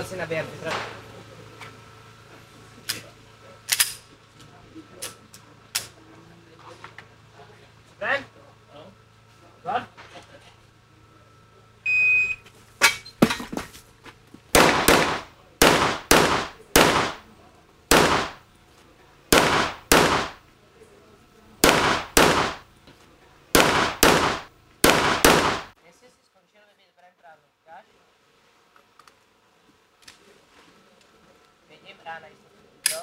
assim 0.00 0.16
na 0.16 0.26
beira. 0.26 0.46
Jistotu, 32.10 32.34
jo? 32.92 33.00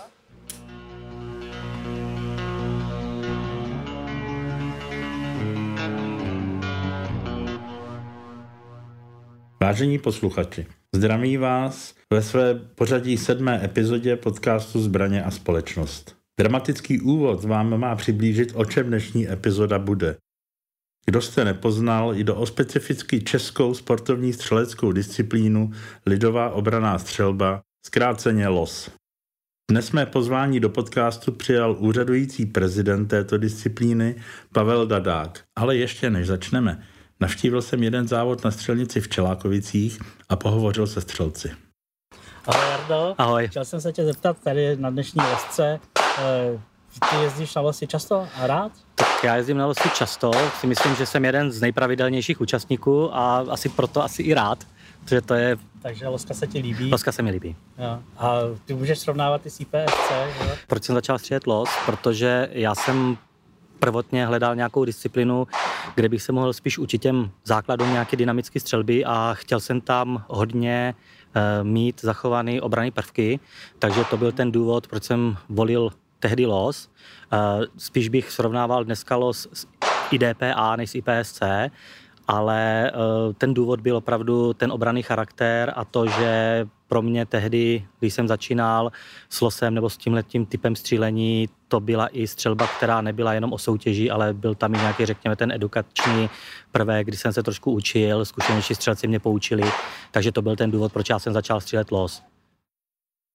Vážení 9.61 9.99
posluchači, 9.99 10.67
zdraví 10.95 11.37
vás 11.37 11.95
ve 12.13 12.21
své 12.21 12.55
pořadí 12.55 13.17
sedmé 13.17 13.65
epizodě 13.65 14.15
podcastu 14.15 14.79
Zbraně 14.79 15.23
a 15.23 15.31
společnost. 15.31 16.15
Dramatický 16.39 17.01
úvod 17.01 17.43
vám 17.43 17.77
má 17.77 17.95
přiblížit, 17.95 18.51
o 18.55 18.65
čem 18.65 18.87
dnešní 18.87 19.29
epizoda 19.31 19.79
bude. 19.79 20.17
Kdo 21.05 21.21
jste 21.21 21.45
nepoznal, 21.45 22.15
jde 22.15 22.33
o 22.33 22.45
specificky 22.45 23.21
českou 23.21 23.73
sportovní 23.73 24.33
střeleckou 24.33 24.91
disciplínu 24.91 25.71
lidová 26.05 26.49
obraná 26.49 26.99
střelba, 26.99 27.61
zkráceně 27.87 28.47
LOS. 28.47 28.89
Dnes 29.71 29.85
jsme 29.87 30.05
pozvání 30.05 30.59
do 30.59 30.69
podcastu 30.69 31.31
přijal 31.31 31.75
úřadující 31.79 32.45
prezident 32.45 33.07
této 33.07 33.37
disciplíny 33.37 34.15
Pavel 34.53 34.87
Dadák. 34.87 35.43
Ale 35.55 35.75
ještě 35.75 36.09
než 36.09 36.27
začneme, 36.27 36.83
navštívil 37.19 37.61
jsem 37.61 37.83
jeden 37.83 38.07
závod 38.07 38.43
na 38.43 38.51
střelnici 38.51 39.01
v 39.01 39.07
Čelákovicích 39.07 39.99
a 40.29 40.35
pohovořil 40.35 40.87
se 40.87 41.01
střelci. 41.01 41.51
Ahoj 42.45 42.69
Jardo. 42.71 43.15
Ahoj. 43.17 43.47
Chtěl 43.47 43.65
jsem 43.65 43.81
se 43.81 43.91
tě 43.93 44.05
zeptat 44.05 44.37
tady 44.43 44.75
na 44.77 44.89
dnešní 44.89 45.21
lesce. 45.21 45.79
eh, 46.19 46.59
Ty 47.09 47.15
jezdíš 47.15 47.55
na 47.55 47.61
lesy 47.61 47.87
často 47.87 48.27
a 48.41 48.47
rád? 48.47 48.71
Tak 48.95 49.23
já 49.23 49.35
jezdím 49.35 49.57
na 49.57 49.67
lesy 49.67 49.89
často, 49.95 50.31
si 50.59 50.67
myslím, 50.67 50.95
že 50.95 51.05
jsem 51.05 51.25
jeden 51.25 51.51
z 51.51 51.61
nejpravidelnějších 51.61 52.41
účastníků 52.41 53.15
a 53.15 53.45
asi 53.49 53.69
proto 53.69 54.03
asi 54.03 54.23
i 54.23 54.33
rád, 54.33 54.67
protože 55.03 55.21
to 55.21 55.33
je, 55.33 55.57
Takže 55.87 56.07
leska 56.07 56.33
se 56.33 56.47
ti 56.47 56.59
líbí. 56.59 56.91
loska 56.91 57.11
se 57.11 57.21
mi 57.21 57.31
líbí. 57.31 57.55
Jo. 57.77 57.99
A 58.17 58.33
ty 58.65 58.73
můžeš 58.73 58.99
srovnávat 58.99 59.45
i 59.45 59.49
s 59.49 59.59
IPSC, 59.59 60.11
jo? 60.11 60.51
Proč 60.67 60.83
jsem 60.83 60.95
začal 60.95 61.19
střílet 61.19 61.47
los? 61.47 61.69
Protože 61.85 62.49
já 62.51 62.75
jsem 62.75 63.17
prvotně 63.79 64.25
hledal 64.25 64.55
nějakou 64.55 64.85
disciplínu, 64.85 65.47
kde 65.95 66.09
bych 66.09 66.21
se 66.21 66.31
mohl 66.31 66.53
spíš 66.53 66.77
učit 66.77 67.01
těm 67.01 67.31
základům 67.43 67.91
nějaké 67.91 68.17
dynamické 68.17 68.59
střelby 68.59 69.05
a 69.05 69.33
chtěl 69.33 69.59
jsem 69.59 69.81
tam 69.81 70.23
hodně 70.27 70.95
eh, 71.35 71.63
mít 71.63 72.01
zachovaný 72.01 72.61
obrany 72.61 72.91
prvky, 72.91 73.39
takže 73.79 74.03
to 74.03 74.17
byl 74.17 74.31
ten 74.31 74.51
důvod, 74.51 74.87
proč 74.87 75.03
jsem 75.03 75.37
volil 75.49 75.89
tehdy 76.19 76.45
los. 76.45 76.89
Eh, 77.33 77.37
Spíš 77.77 78.09
bych 78.09 78.31
srovnával 78.31 78.83
dneska 78.83 79.15
los 79.15 79.47
s 79.53 79.67
IDPA 80.11 80.75
než 80.75 80.89
s 80.89 80.95
IPSC, 80.95 81.41
ale 82.27 82.91
eh, 82.91 82.93
ten 83.37 83.53
důvod 83.53 83.81
byl 83.81 83.95
opravdu 83.95 84.53
ten 84.53 84.71
obraný 84.71 85.03
charakter 85.03 85.73
a 85.75 85.85
to, 85.85 86.07
že 86.07 86.65
pro 86.87 87.01
mě 87.01 87.25
tehdy, 87.25 87.87
když 87.99 88.13
jsem 88.13 88.27
začínal 88.27 88.91
s 89.29 89.41
losem 89.41 89.73
nebo 89.73 89.89
s 89.89 89.97
tímhletím 89.97 90.45
typem 90.45 90.75
střílení, 90.75 91.49
to 91.67 91.79
byla 91.79 92.07
i 92.07 92.27
střelba, 92.27 92.67
která 92.67 93.01
nebyla 93.01 93.33
jenom 93.33 93.53
o 93.53 93.57
soutěži, 93.57 94.09
ale 94.09 94.33
byl 94.33 94.55
tam 94.55 94.75
i 94.75 94.77
nějaký, 94.77 95.05
řekněme, 95.05 95.35
ten 95.35 95.51
edukační 95.51 96.29
prvek, 96.71 97.07
kdy 97.07 97.17
jsem 97.17 97.33
se 97.33 97.43
trošku 97.43 97.71
učil, 97.71 98.25
zkušenější 98.25 98.75
střelci 98.75 99.07
mě 99.07 99.19
poučili, 99.19 99.63
takže 100.11 100.31
to 100.31 100.41
byl 100.41 100.55
ten 100.55 100.71
důvod, 100.71 100.93
proč 100.93 101.09
já 101.09 101.19
jsem 101.19 101.33
začal 101.33 101.61
střílet 101.61 101.91
los. 101.91 102.23
Tak 102.23 102.25
ahoj, 102.25 102.25
já 102.25 102.25
jsem 102.25 102.95
Petr. 102.95 103.26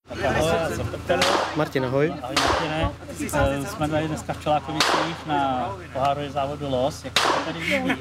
Martin, 1.56 1.84
ahoj. 1.84 2.14
Ahoj 2.22 2.34
Martine. 2.40 2.90
Eh, 3.20 3.66
Jsme 3.66 3.88
tady 3.88 4.08
dneska 4.08 4.32
v 4.32 4.42
Čelákovicích 4.42 5.26
na 5.26 5.70
pohárově 5.92 6.30
závodu 6.30 6.68
LOS. 6.70 7.04
Jak 7.04 7.12
to 7.14 7.20
tady 7.46 7.58
líbí? 7.58 8.00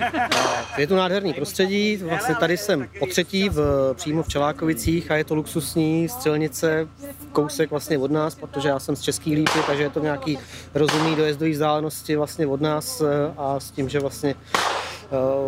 Je 0.78 0.88
tu 0.88 0.95
nádherný 0.95 1.34
prostředí, 1.34 1.97
vlastně 1.97 2.35
tady 2.35 2.57
jsem 2.57 2.88
po 3.00 3.06
třetí 3.06 3.50
v, 3.50 3.59
přímo 3.94 4.23
v 4.23 4.28
Čelákovicích 4.28 5.12
a 5.12 5.16
je 5.16 5.23
to 5.23 5.35
luxusní 5.35 6.09
střelnice, 6.09 6.88
kousek 7.31 7.72
vlastně 7.72 7.97
od 7.97 8.12
nás, 8.12 8.35
protože 8.35 8.69
já 8.69 8.79
jsem 8.79 8.95
z 8.95 9.01
Český 9.01 9.35
lípy, 9.35 9.59
takže 9.68 9.83
je 9.83 9.89
to 9.89 10.00
nějaký 10.00 10.38
rozumný 10.73 11.16
dojezdový 11.16 11.51
vzdálenosti 11.51 12.16
vlastně 12.16 12.47
od 12.47 12.62
nás 12.62 13.01
eh, 13.01 13.33
a 13.38 13.59
s 13.59 13.72
tím, 13.72 13.89
že 13.89 14.00
vlastně 14.00 14.35
uh, 15.45 15.47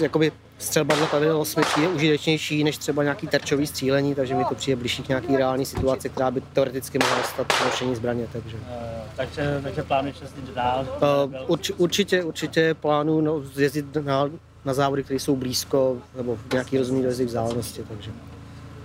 jakoby 0.00 0.32
střelba 0.64 0.96
na 0.96 1.06
tady 1.06 1.26
mi 1.56 1.62
přijde 1.62 1.88
užitečnější 1.88 2.64
než 2.64 2.78
třeba 2.78 3.02
nějaký 3.02 3.26
terčový 3.26 3.66
střílení, 3.66 4.14
takže 4.14 4.34
mi 4.34 4.44
to 4.44 4.54
přijde 4.54 4.76
blížší 4.76 5.02
k 5.02 5.08
nějaký 5.08 5.36
reální 5.36 5.66
situaci, 5.66 6.08
která 6.08 6.30
by 6.30 6.40
teoreticky 6.40 6.98
mohla 6.98 7.16
nastat 7.16 7.46
při 7.46 7.64
nošení 7.64 7.96
zbraně. 7.96 8.26
Takže. 8.32 8.56
Eh, 8.70 9.04
Takže, 9.16 9.60
takže 9.62 9.82
plánuješ 9.82 10.20
jezdit 10.20 10.54
dál? 10.54 10.86
Uh, 11.26 11.34
urč, 11.46 11.70
určitě, 11.76 12.24
určitě 12.24 12.74
plánu 12.74 13.20
no, 13.20 13.42
jezdit 13.56 13.96
na, 14.04 14.30
na 14.64 14.74
závody, 14.74 15.04
které 15.04 15.20
jsou 15.20 15.36
blízko, 15.36 15.96
nebo 16.16 16.36
v 16.36 16.52
nějaký 16.52 16.78
rozumný 16.78 17.06
vzdálenosti, 17.24 17.82
takže. 17.88 18.10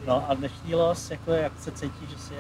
No 0.07 0.25
a 0.29 0.33
dnešní 0.33 0.75
los, 0.75 1.11
jako 1.11 1.31
jak 1.31 1.51
se 1.59 1.71
cítíš, 1.71 2.09
že 2.09 2.17
jsi 2.17 2.33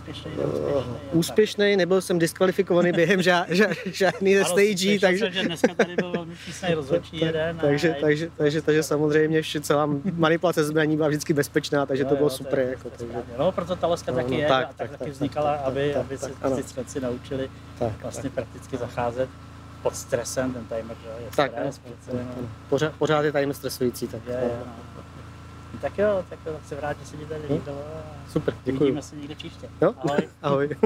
úspěšný, 0.00 0.30
Uh, 0.30 0.36
neúspěšný? 0.38 1.10
úspěšný, 1.12 1.76
nebyl 1.76 2.00
jsem 2.00 2.18
diskvalifikovaný 2.18 2.92
během 2.92 3.22
ža, 3.22 3.46
ža, 3.48 3.66
žádný 3.84 4.36
ze 4.36 4.44
stage, 4.44 4.98
takže, 5.00 5.24
Jsem, 5.24 5.32
že 5.32 5.42
dneska 5.42 5.74
tady 5.74 5.96
byl 5.96 6.10
velmi 6.12 6.34
přísný 6.34 6.74
rozhodčí 6.74 7.20
jeden. 7.24 7.56
a- 7.58 7.60
takže, 7.60 7.96
takže, 8.00 8.30
takže, 8.36 8.62
takže 8.62 8.82
samozřejmě 8.82 9.42
vše, 9.42 9.60
celá 9.60 9.88
manipulace 10.12 10.64
zbraní 10.64 10.96
byla 10.96 11.08
vždycky 11.08 11.32
bezpečná, 11.32 11.86
takže 11.86 12.02
Jo, 12.02 12.08
to 12.08 12.14
jo, 12.14 12.18
bylo 12.18 12.26
je- 12.28 12.36
super. 12.36 12.64
to 12.64 12.70
Jako, 12.70 12.90
takže, 12.90 13.04
správně. 13.06 13.32
No, 13.38 13.52
proto 13.52 13.76
ta 13.76 13.86
leska 13.86 14.12
No, 14.12 14.18
taky 14.18 14.30
no, 14.30 14.38
je 14.38 14.48
tak, 14.48 14.64
a 14.64 14.68
tak, 14.68 14.76
tak, 14.76 14.90
taky 14.90 15.04
tak, 15.04 15.12
vznikala, 15.12 15.56
tak, 15.56 15.66
aby, 15.66 15.90
tak, 15.94 16.04
aby 16.06 16.18
se 16.18 16.28
tak, 16.28 16.36
ano. 16.42 16.56
ty 16.56 16.62
střelci 16.62 17.00
naučili 17.00 17.50
tak, 17.78 17.92
vlastně 18.02 18.30
prakticky 18.30 18.76
zacházet 18.76 19.28
pod 19.82 19.96
stresem, 19.96 20.52
ten 20.52 20.64
timer, 20.64 20.96
že 21.02 21.08
jo, 21.08 21.14
je 21.20 21.26
tak, 21.36 21.50
stres, 21.52 21.80
no. 22.12 22.48
pořád, 22.68 22.92
pořád 22.98 23.22
je 23.22 23.32
tady 23.32 23.54
stresující. 23.54 24.08
Tak, 24.08 24.20
je, 24.28 24.40
no. 24.66 24.99
Tak 25.80 25.98
jo, 25.98 26.24
tak 26.30 26.38
jo, 26.46 26.52
tak 26.52 26.64
se 26.66 26.74
vrátí 26.74 27.06
se 27.06 27.16
ti 27.16 27.24
tady 27.24 27.42
líbilo 27.42 27.78
a 27.96 28.30
Super, 28.32 28.54
děkuji. 28.64 28.80
uvidíme 28.80 29.02
se 29.02 29.16
někde 29.16 29.34
příště. 29.34 29.68
Jo? 29.82 29.94
Ahoj. 29.98 30.28
Ahoj. 30.42 30.76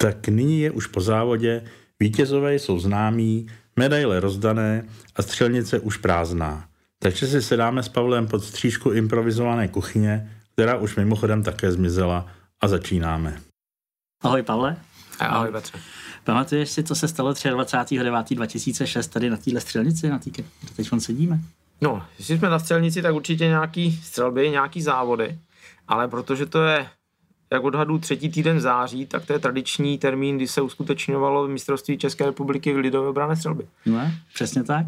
Tak 0.00 0.28
nyní 0.28 0.60
je 0.60 0.70
už 0.70 0.86
po 0.86 1.00
závodě, 1.00 1.64
vítězové 2.00 2.54
jsou 2.54 2.78
známí, 2.78 3.46
medaile 3.76 4.20
rozdané 4.20 4.84
a 5.16 5.22
střelnice 5.22 5.78
už 5.78 5.96
prázdná. 5.96 6.68
Takže 6.98 7.26
si 7.26 7.42
sedáme 7.42 7.82
s 7.82 7.88
Pavlem 7.88 8.26
pod 8.26 8.44
střížku 8.44 8.90
improvizované 8.90 9.68
kuchyně, 9.68 10.36
která 10.52 10.76
už 10.76 10.96
mimochodem 10.96 11.42
také 11.42 11.72
zmizela 11.72 12.26
a 12.60 12.68
začínáme. 12.68 13.40
Ahoj 14.22 14.42
Pavle. 14.42 14.76
Ahoj 15.18 15.52
Petře. 15.52 15.78
Pamatuješ 16.24 16.70
si, 16.70 16.82
co 16.82 16.94
se 16.94 17.08
stalo 17.08 17.32
23.9.2006 17.32 19.08
tady 19.08 19.30
na 19.30 19.36
téhle 19.36 19.60
střelnici, 19.60 20.08
na 20.08 20.18
té, 20.18 20.30
kde 20.30 20.44
teď 20.76 20.88
sedíme? 20.98 21.40
No, 21.80 22.02
jestli 22.18 22.38
jsme 22.38 22.48
na 22.48 22.58
střelnici, 22.58 23.02
tak 23.02 23.14
určitě 23.14 23.46
nějaký 23.46 23.92
střelby, 23.92 24.50
nějaký 24.50 24.82
závody, 24.82 25.38
ale 25.88 26.08
protože 26.08 26.46
to 26.46 26.62
je, 26.62 26.86
jak 27.52 27.64
odhadu, 27.64 27.98
třetí 27.98 28.28
týden 28.28 28.56
v 28.56 28.60
září, 28.60 29.06
tak 29.06 29.26
to 29.26 29.32
je 29.32 29.38
tradiční 29.38 29.98
termín, 29.98 30.36
kdy 30.36 30.48
se 30.48 30.60
uskutečňovalo 30.60 31.48
mistrovství 31.48 31.98
České 31.98 32.26
republiky 32.26 32.72
v 32.72 32.76
lidové 32.76 33.08
obrané 33.08 33.36
střelby. 33.36 33.66
No, 33.86 34.10
přesně 34.34 34.64
tak. 34.64 34.86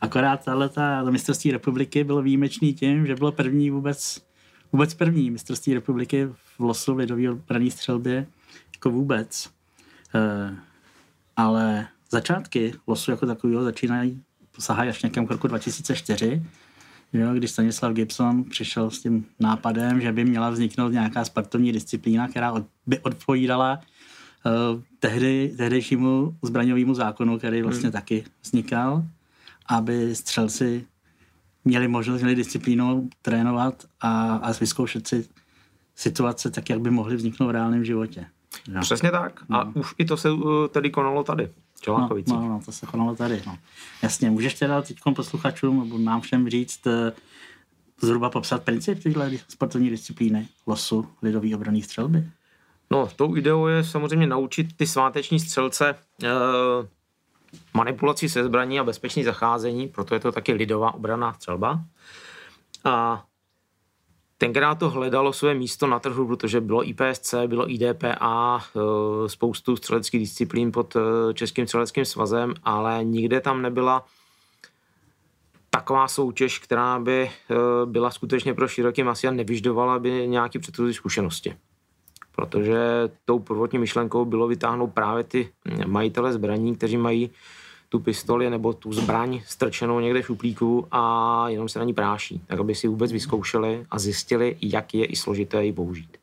Akorát 0.00 0.44
tahle 0.44 0.68
ta 0.68 1.02
mistrovství 1.02 1.52
republiky 1.52 2.04
bylo 2.04 2.22
výjimečný 2.22 2.74
tím, 2.74 3.06
že 3.06 3.14
bylo 3.14 3.32
první 3.32 3.70
vůbec, 3.70 4.22
vůbec 4.72 4.94
první 4.94 5.30
mistrovství 5.30 5.74
republiky 5.74 6.26
v 6.26 6.60
losu 6.60 6.94
v 6.94 6.98
lidové 6.98 7.30
obrané 7.30 7.70
střelbě 7.70 8.26
jako 8.74 8.90
vůbec. 8.90 9.50
E, 10.14 10.56
ale 11.36 11.86
začátky 12.10 12.74
losu 12.86 13.10
jako 13.10 13.26
takového 13.26 13.64
začínají, 13.64 14.22
sahají 14.58 14.90
až 14.90 15.02
někam 15.02 15.26
k 15.26 15.30
roku 15.30 15.46
2004, 15.48 16.42
jo, 17.12 17.34
když 17.34 17.50
Stanislav 17.50 17.92
Gibson 17.92 18.44
přišel 18.44 18.90
s 18.90 19.00
tím 19.00 19.26
nápadem, 19.40 20.00
že 20.00 20.12
by 20.12 20.24
měla 20.24 20.50
vzniknout 20.50 20.88
nějaká 20.88 21.24
sportovní 21.24 21.72
disciplína, 21.72 22.28
která 22.28 22.52
od, 22.52 22.64
by 22.86 22.98
odpovídala 22.98 23.80
uh, 24.44 24.82
tehdy, 24.98 25.54
tehdejšímu 25.56 26.36
zbraňovému 26.42 26.94
zákonu, 26.94 27.38
který 27.38 27.62
vlastně 27.62 27.86
hmm. 27.86 27.92
taky 27.92 28.24
vznikal, 28.42 29.04
aby 29.68 30.14
střelci 30.14 30.84
měli 31.64 31.88
možnost, 31.88 32.20
měli 32.20 32.34
disciplínu 32.34 33.08
trénovat 33.22 33.84
a, 34.00 34.34
a 34.36 34.52
vyzkoušet 34.52 35.08
si 35.08 35.28
situace 35.94 36.50
tak, 36.50 36.70
jak 36.70 36.80
by 36.80 36.90
mohly 36.90 37.16
vzniknout 37.16 37.46
v 37.46 37.50
reálném 37.50 37.84
životě. 37.84 38.26
No. 38.68 38.80
Přesně 38.80 39.10
tak. 39.10 39.44
A 39.50 39.64
už 39.74 39.94
i 39.98 40.04
to 40.04 40.16
se 40.16 40.30
uh, 40.30 40.66
tedy 40.68 40.90
konalo 40.90 41.24
tady, 41.24 41.50
v 41.84 41.86
Čelákovicích. 41.86 42.34
No, 42.34 42.40
no, 42.40 42.48
no, 42.48 42.60
to 42.64 42.72
se 42.72 42.86
konalo 42.86 43.16
tady. 43.16 43.42
No. 43.46 43.58
Jasně, 44.02 44.30
můžeš 44.30 44.54
teda 44.54 44.82
teď 44.82 44.98
posluchačům 45.16 45.78
nebo 45.78 45.98
nám 45.98 46.20
všem 46.20 46.48
říct, 46.48 46.86
eh, 46.86 47.12
zhruba 48.00 48.30
popsat 48.30 48.62
princip 48.62 49.02
téhle 49.02 49.30
sportovní 49.48 49.90
disciplíny, 49.90 50.48
losu, 50.66 51.08
lidový 51.22 51.54
obraný 51.54 51.82
střelby? 51.82 52.24
No, 52.90 53.08
tou 53.16 53.36
ideou 53.36 53.66
je 53.66 53.84
samozřejmě 53.84 54.26
naučit 54.26 54.76
ty 54.76 54.86
sváteční 54.86 55.40
střelce 55.40 55.94
eh, 56.24 56.28
manipulaci 57.74 58.28
se 58.28 58.44
zbraní 58.44 58.80
a 58.80 58.84
bezpečný 58.84 59.24
zacházení, 59.24 59.88
proto 59.88 60.14
je 60.14 60.20
to 60.20 60.32
taky 60.32 60.52
lidová 60.52 60.94
obraná 60.94 61.32
střelba. 61.32 61.84
A 62.84 63.24
tenkrát 64.44 64.74
to 64.74 64.90
hledalo 64.90 65.32
své 65.32 65.54
místo 65.54 65.86
na 65.86 65.98
trhu, 65.98 66.26
protože 66.26 66.60
bylo 66.60 66.88
IPSC, 66.88 67.34
bylo 67.46 67.70
IDPA, 67.70 68.60
eh, 68.76 69.28
spoustu 69.28 69.76
střeleckých 69.76 70.20
disciplín 70.20 70.72
pod 70.72 70.96
eh, 70.96 71.34
Českým 71.34 71.66
střeleckým 71.66 72.04
svazem, 72.04 72.54
ale 72.64 73.04
nikde 73.04 73.40
tam 73.40 73.62
nebyla 73.62 74.04
taková 75.70 76.08
soutěž, 76.08 76.58
která 76.58 76.98
by 76.98 77.30
eh, 77.30 77.54
byla 77.84 78.10
skutečně 78.10 78.54
pro 78.54 78.68
široký 78.68 79.02
masy 79.02 79.28
a 79.28 79.30
nevyždovala 79.30 79.98
by 79.98 80.28
nějaký 80.28 80.58
předchozí 80.58 80.94
zkušenosti. 80.94 81.56
Protože 82.36 82.78
tou 83.24 83.38
prvotní 83.38 83.78
myšlenkou 83.78 84.24
bylo 84.24 84.46
vytáhnout 84.46 84.86
právě 84.94 85.24
ty 85.24 85.48
majitele 85.86 86.32
zbraní, 86.32 86.76
kteří 86.76 86.96
mají 86.96 87.30
tu 87.88 88.00
pistoli 88.00 88.50
nebo 88.50 88.72
tu 88.72 88.92
zbraň 88.92 89.40
strčenou 89.46 90.00
někde 90.00 90.22
v 90.22 90.26
šuplíku 90.26 90.86
a 90.90 91.44
jenom 91.48 91.68
se 91.68 91.78
na 91.78 91.84
ní 91.84 91.94
práší, 91.94 92.40
tak 92.46 92.60
aby 92.60 92.74
si 92.74 92.88
vůbec 92.88 93.12
vyzkoušeli 93.12 93.86
a 93.90 93.98
zjistili, 93.98 94.56
jak 94.62 94.94
je 94.94 95.04
i 95.04 95.16
složité 95.16 95.64
ji 95.64 95.72
použít. 95.72 96.16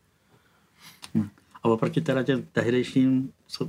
A 1.63 1.69
oproti 1.69 2.01
teda 2.01 2.23
těm 2.23 2.47
tehdejším 2.51 3.31
eh, 3.61 3.67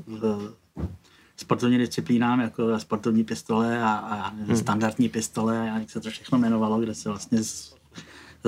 sportovním 1.36 1.78
disciplínám, 1.78 2.40
jako 2.40 2.80
sportovní 2.80 3.24
pistole 3.24 3.82
a, 3.82 3.88
a 3.88 4.28
hmm. 4.28 4.56
standardní 4.56 5.08
pistole, 5.08 5.70
a 5.70 5.78
jak 5.78 5.90
se 5.90 6.00
to 6.00 6.10
všechno 6.10 6.38
jmenovalo, 6.38 6.80
kde 6.80 6.94
se 6.94 7.08
vlastně 7.08 7.42
z, 7.42 7.74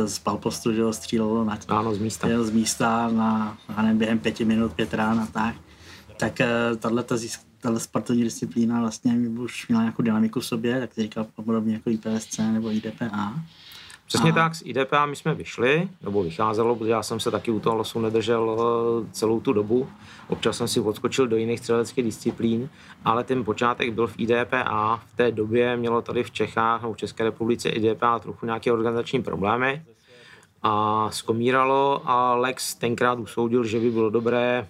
z 0.07 0.19
palpostu 0.19 0.73
že 0.73 0.81
jo, 0.81 0.93
střílelo 0.93 1.45
na, 1.45 1.59
Ano, 1.69 1.95
z 1.95 1.99
místa. 1.99 2.29
z 2.45 2.51
místa 2.51 3.09
na, 3.09 3.59
já 3.77 3.83
nevím, 3.83 3.99
během 3.99 4.19
pěti 4.19 4.45
minut, 4.45 4.73
pět 4.73 4.95
rán 4.95 5.21
a 5.21 5.27
tak. 5.27 5.55
Tak 6.17 6.41
tahle 6.79 7.05
tahle 7.65 7.81
sportovní 7.81 8.25
disciplína 8.25 8.81
vlastně 8.81 9.13
už 9.39 9.69
měla 9.69 9.83
nějakou 9.83 10.03
dynamiku 10.03 10.41
v 10.41 10.47
sobě, 10.47 10.81
tak 10.81 10.91
říkal 10.99 11.27
podobně 11.45 11.75
jako 11.75 11.91
IPSC 11.91 12.39
nebo 12.39 12.71
IDPA. 12.71 13.35
Přesně 14.07 14.31
A- 14.31 14.35
tak, 14.35 14.55
z 14.55 14.63
IDPA 14.65 15.07
my 15.07 15.17
jsme 15.17 15.35
vyšli, 15.35 15.89
nebo 16.03 16.23
vycházelo, 16.23 16.77
protože 16.77 16.91
já 16.91 17.03
jsem 17.03 17.21
se 17.21 17.31
taky 17.31 17.51
u 17.51 17.61
toho 17.61 17.77
losu 17.77 18.01
nedržel 18.01 18.57
eh, 18.61 19.09
celou 19.13 19.41
tu 19.41 19.53
dobu. 19.53 19.89
Občas 20.29 20.57
jsem 20.57 20.69
si 20.69 20.81
odskočil 20.81 21.27
do 21.27 21.37
jiných 21.37 21.59
střeleckých 21.59 22.05
disciplín, 22.05 22.69
ale 23.05 23.25
ten 23.25 23.45
počátek 23.45 23.93
byl 23.93 24.07
v 24.07 24.19
IDPA. 24.19 25.01
V 25.07 25.17
té 25.17 25.33
době 25.33 25.77
mělo 25.77 26.03
tady 26.03 26.23
v 26.23 26.31
Čechách 26.31 26.83
nebo 26.83 26.95
v 26.95 26.97
České 26.97 27.25
republice 27.25 27.69
IDPA 27.69 28.19
trochu 28.19 28.47
nějaké 28.47 28.73
organizační 28.73 29.23
problémy 29.23 29.83
a 30.63 31.07
skomíralo 31.11 32.03
a 32.05 32.35
Lex 32.35 32.75
tenkrát 32.75 33.19
usoudil, 33.19 33.65
že 33.65 33.81
by 33.81 33.91
bylo 33.91 34.11
dobré 34.11 34.69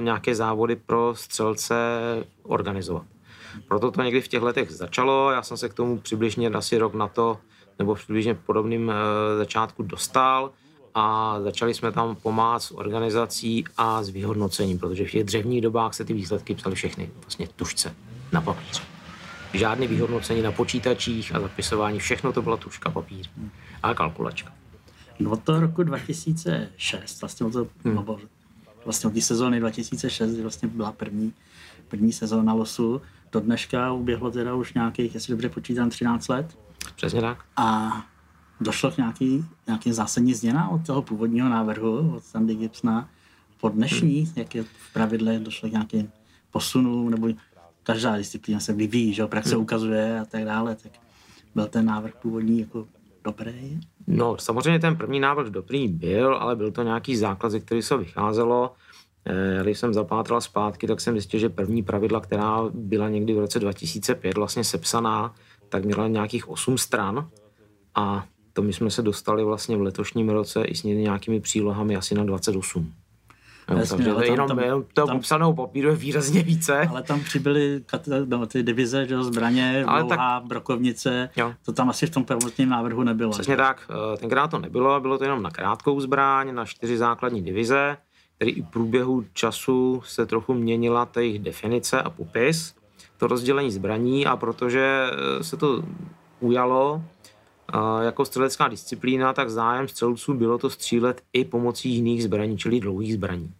nějaké 0.00 0.34
závody 0.34 0.76
pro 0.76 1.14
střelce 1.14 1.74
organizovat. 2.42 3.02
Proto 3.68 3.90
to 3.90 4.02
někdy 4.02 4.20
v 4.20 4.28
těch 4.28 4.42
letech 4.42 4.70
začalo, 4.70 5.30
já 5.30 5.42
jsem 5.42 5.56
se 5.56 5.68
k 5.68 5.74
tomu 5.74 5.98
přibližně 5.98 6.48
asi 6.48 6.78
rok 6.78 6.94
na 6.94 7.08
to, 7.08 7.38
nebo 7.78 7.94
v 7.94 7.98
přibližně 7.98 8.34
podobným 8.34 8.90
eh, 8.90 8.94
začátku 9.38 9.82
dostal 9.82 10.50
a 10.94 11.36
začali 11.40 11.74
jsme 11.74 11.92
tam 11.92 12.16
pomáhat 12.16 12.60
s 12.60 12.70
organizací 12.70 13.64
a 13.76 14.02
s 14.02 14.08
vyhodnocením, 14.08 14.78
protože 14.78 15.04
v 15.04 15.10
těch 15.10 15.24
dřevních 15.24 15.60
dobách 15.60 15.94
se 15.94 16.04
ty 16.04 16.12
výsledky 16.12 16.54
psaly 16.54 16.74
všechny 16.74 17.10
vlastně 17.20 17.48
tušce 17.56 17.94
na 18.32 18.40
papíře. 18.40 18.82
Žádné 19.52 19.86
vyhodnocení 19.86 20.42
na 20.42 20.52
počítačích 20.52 21.34
a 21.34 21.40
zapisování, 21.40 21.98
všechno 21.98 22.32
to 22.32 22.42
byla 22.42 22.56
tuška 22.56 22.90
papír 22.90 23.26
a 23.82 23.94
kalkulačka. 23.94 24.52
No 25.18 25.36
toho 25.36 25.60
roku 25.60 25.82
2006, 25.82 27.20
vlastně 27.20 27.50
to, 27.50 27.66
hmm. 27.84 28.04
Vlastně 28.84 29.08
od 29.08 29.14
té 29.14 29.20
sezóny 29.20 29.60
2006, 29.60 30.30
kdy 30.30 30.42
vlastně 30.42 30.68
byla 30.68 30.92
první, 30.92 31.32
první 31.88 32.12
sezóna 32.12 32.52
losu, 32.52 33.00
do 33.32 33.40
dneška 33.40 33.92
uběhlo 33.92 34.30
teda 34.30 34.54
už 34.54 34.74
nějakých, 34.74 35.14
jestli 35.14 35.30
dobře 35.30 35.48
počítám, 35.48 35.90
13 35.90 36.28
let 36.28 36.58
Přesně 36.96 37.20
tak. 37.20 37.44
a 37.56 37.92
došlo 38.60 38.90
k 38.90 38.96
nějaký, 38.96 39.44
nějaký 39.66 39.92
zásadní 39.92 40.34
změna 40.34 40.68
od 40.68 40.86
toho 40.86 41.02
původního 41.02 41.48
návrhu, 41.48 42.14
od 42.16 42.24
Sandy 42.24 42.54
Gibsona 42.54 43.08
po 43.60 43.68
dnešní, 43.68 44.20
hmm. 44.20 44.32
jak 44.36 44.54
je 44.54 44.62
v 44.62 44.92
pravidle 44.92 45.38
došlo 45.38 45.68
k 45.68 45.72
nějakým 45.72 46.12
posunům, 46.50 47.10
nebo 47.10 47.28
každá 47.82 48.16
disciplína 48.16 48.60
se 48.60 48.72
vyvíjí, 48.72 49.14
že 49.14 49.22
jo, 49.22 49.28
praxe 49.28 49.54
hmm. 49.54 49.62
ukazuje 49.62 50.20
a 50.20 50.24
tak 50.24 50.44
dále, 50.44 50.76
tak 50.76 50.92
byl 51.54 51.66
ten 51.66 51.84
návrh 51.84 52.14
původní 52.14 52.60
jako 52.60 52.86
dobrý. 53.24 53.80
No, 54.06 54.36
samozřejmě 54.38 54.78
ten 54.78 54.96
první 54.96 55.20
návrh 55.20 55.46
dobrý 55.48 55.88
byl, 55.88 56.34
ale 56.34 56.56
byl 56.56 56.70
to 56.70 56.82
nějaký 56.82 57.16
základ, 57.16 57.50
ze 57.50 57.60
který 57.60 57.82
se 57.82 57.96
vycházelo. 57.96 58.72
Eh, 59.26 59.62
Když 59.62 59.78
jsem 59.78 59.94
zapátral 59.94 60.40
zpátky, 60.40 60.86
tak 60.86 61.00
jsem 61.00 61.14
zjistil, 61.14 61.40
že 61.40 61.48
první 61.48 61.82
pravidla, 61.82 62.20
která 62.20 62.58
byla 62.74 63.08
někdy 63.08 63.34
v 63.34 63.38
roce 63.38 63.58
2005 63.60 64.36
vlastně 64.36 64.64
sepsaná, 64.64 65.34
tak 65.68 65.84
měla 65.84 66.08
nějakých 66.08 66.48
8 66.48 66.78
stran 66.78 67.28
a 67.94 68.24
to 68.52 68.62
my 68.62 68.72
jsme 68.72 68.90
se 68.90 69.02
dostali 69.02 69.44
vlastně 69.44 69.76
v 69.76 69.82
letošním 69.82 70.28
roce 70.28 70.64
i 70.64 70.74
s 70.74 70.82
nějakými 70.82 71.40
přílohami 71.40 71.96
asi 71.96 72.14
na 72.14 72.24
28. 72.24 72.92
Jasně, 73.68 73.96
takže 73.96 74.10
ale 74.10 74.20
to 74.22 74.26
tam- 74.26 74.32
jenom, 74.34 74.48
tam- 74.48 74.58
jenom 74.58 74.84
toho 74.94 75.06
tam- 75.06 75.16
popsaného 75.16 75.54
papíru 75.54 75.88
je 75.88 75.96
výrazně 75.96 76.42
více. 76.42 76.80
Ale 76.80 77.02
tam 77.02 77.20
přibyly 77.20 77.84
no, 78.26 78.46
ty 78.46 78.62
divize, 78.62 79.06
že 79.06 79.22
zbraně, 79.22 79.84
Ale 79.86 80.02
dlouhá, 80.02 80.40
brokovnice, 80.40 81.30
Jo. 81.36 81.54
to 81.64 81.72
tam 81.72 81.88
asi 81.90 82.06
v 82.06 82.10
tom 82.10 82.24
prvotním 82.24 82.68
návrhu 82.68 83.02
nebylo. 83.02 83.30
Přesně 83.30 83.52
že? 83.52 83.56
tak, 83.56 83.90
eh, 84.14 84.16
tenkrát 84.16 84.48
to 84.50 84.58
nebylo, 84.58 85.00
bylo 85.00 85.18
to 85.18 85.24
jenom 85.24 85.42
na 85.42 85.50
krátkou 85.50 86.00
zbraň, 86.00 86.54
na 86.54 86.64
čtyři 86.64 86.98
základní 86.98 87.42
divize, 87.42 87.96
který 88.36 88.50
i 88.50 88.62
v 88.62 88.66
průběhu 88.66 89.24
času 89.32 90.02
se 90.06 90.26
trochu 90.26 90.54
měnila 90.54 91.06
ta 91.06 91.20
jejich 91.20 91.38
definice 91.38 92.02
a 92.02 92.10
popis, 92.10 92.74
to 93.16 93.26
rozdělení 93.26 93.70
zbraní 93.70 94.26
a 94.26 94.36
protože 94.36 95.10
eh, 95.40 95.44
se 95.44 95.56
to 95.56 95.82
ujalo 96.40 97.02
jako 98.02 98.24
střelecká 98.24 98.68
disciplína, 98.68 99.32
tak 99.32 99.50
zájem 99.50 99.88
střelců 99.88 100.34
bylo 100.34 100.58
to 100.58 100.70
střílet 100.70 101.22
i 101.32 101.44
pomocí 101.44 101.90
jiných 101.90 102.24
zbraní, 102.24 102.58
čili 102.58 102.80
dlouhých 102.80 103.14
zbraní. 103.14 103.50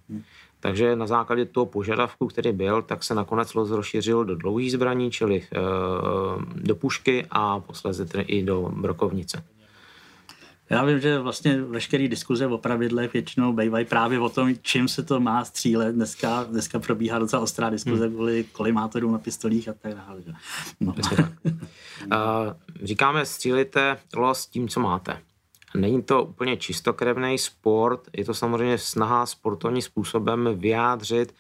Takže 0.61 0.97
na 0.97 1.07
základě 1.07 1.45
toho 1.45 1.67
požadavku, 1.67 2.27
který 2.27 2.53
byl, 2.53 2.83
tak 2.83 3.05
se 3.05 3.15
nakonec 3.15 3.55
los 3.55 3.71
rozšířil 3.71 4.25
do 4.25 4.37
dlouhých 4.37 4.73
zbraní, 4.73 5.11
čili 5.11 5.43
eh, 5.43 5.59
do 6.55 6.75
pušky 6.75 7.27
a 7.31 7.61
posléze 7.61 8.07
tedy 8.07 8.23
i 8.23 8.43
do 8.43 8.71
brokovnice. 8.77 9.45
Já 10.71 10.85
vím, 10.85 11.01
že 11.01 11.19
vlastně 11.19 11.63
veškeré 11.63 12.09
diskuze 12.09 12.47
o 12.47 12.59
pravidlech 12.59 13.13
většinou 13.13 13.53
bývají 13.53 13.85
právě 13.85 14.21
o 14.21 14.29
tom, 14.29 14.55
čím 14.63 14.89
se 14.89 15.03
to 15.03 15.21
má 15.21 15.45
střílet. 15.45 15.95
Dneska, 15.95 16.45
dneska 16.45 16.79
probíhá 16.79 17.19
docela 17.19 17.43
ostrá 17.43 17.71
diskuze 17.71 18.05
hmm. 18.07 18.15
kvůli 18.15 18.45
kolimátorům 18.53 19.13
na 19.13 19.19
pistolích 19.19 19.69
a 19.69 19.73
tak 19.73 19.95
dále. 19.95 20.21
No. 20.81 20.95
Uh, 22.03 22.09
říkáme, 22.83 23.27
střílíte 23.27 23.99
los 24.17 24.47
tím, 24.47 24.69
co 24.69 24.81
máte. 24.81 25.19
Není 25.75 26.03
to 26.03 26.25
úplně 26.25 26.57
čistokrevný 26.57 27.39
sport, 27.39 28.01
je 28.17 28.25
to 28.25 28.35
samozřejmě 28.35 28.79
snaha 28.79 29.27
sportovním 29.27 29.83
způsobem 29.83 30.49
vyjádřit 30.55 31.35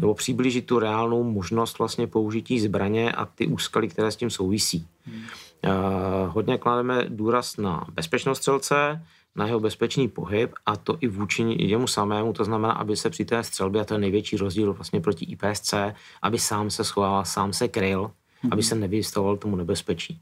nebo 0.00 0.14
přiblížit 0.14 0.66
tu 0.66 0.78
reálnou 0.78 1.22
možnost 1.22 1.78
vlastně 1.78 2.06
použití 2.06 2.60
zbraně 2.60 3.12
a 3.12 3.24
ty 3.24 3.46
úskaly, 3.46 3.88
které 3.88 4.10
s 4.10 4.16
tím 4.16 4.30
souvisí. 4.30 4.86
Hmm. 5.04 5.22
Uh, 5.66 6.34
hodně 6.34 6.58
klademe 6.58 7.04
důraz 7.08 7.56
na 7.56 7.86
bezpečnost 7.92 8.38
střelce, 8.38 9.02
na 9.36 9.46
jeho 9.46 9.60
bezpečný 9.60 10.08
pohyb 10.08 10.54
a 10.66 10.76
to 10.76 10.98
i 11.00 11.08
vůči 11.08 11.56
jemu 11.58 11.86
samému, 11.86 12.32
to 12.32 12.44
znamená, 12.44 12.72
aby 12.72 12.96
se 12.96 13.10
při 13.10 13.24
té 13.24 13.44
střelbě, 13.44 13.80
a 13.80 13.84
to 13.84 13.94
je 13.94 14.00
největší 14.00 14.36
rozdíl 14.36 14.72
vlastně 14.72 15.00
proti 15.00 15.24
IPSC, 15.24 15.74
aby 16.22 16.38
sám 16.38 16.70
se 16.70 16.84
schoval, 16.84 17.24
sám 17.24 17.52
se 17.52 17.68
kryl, 17.68 18.10
hmm. 18.42 18.52
aby 18.52 18.62
se 18.62 18.74
nevystavoval 18.74 19.36
tomu 19.36 19.56
nebezpečí. 19.56 20.20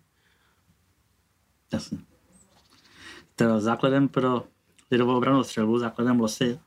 Jasně. 1.72 1.98
Teda 3.36 3.60
základem 3.60 4.08
pro 4.08 4.44
lidovou 4.90 5.16
obranou 5.16 5.44
střelbu, 5.44 5.78
základem 5.78 6.20
losy 6.20 6.58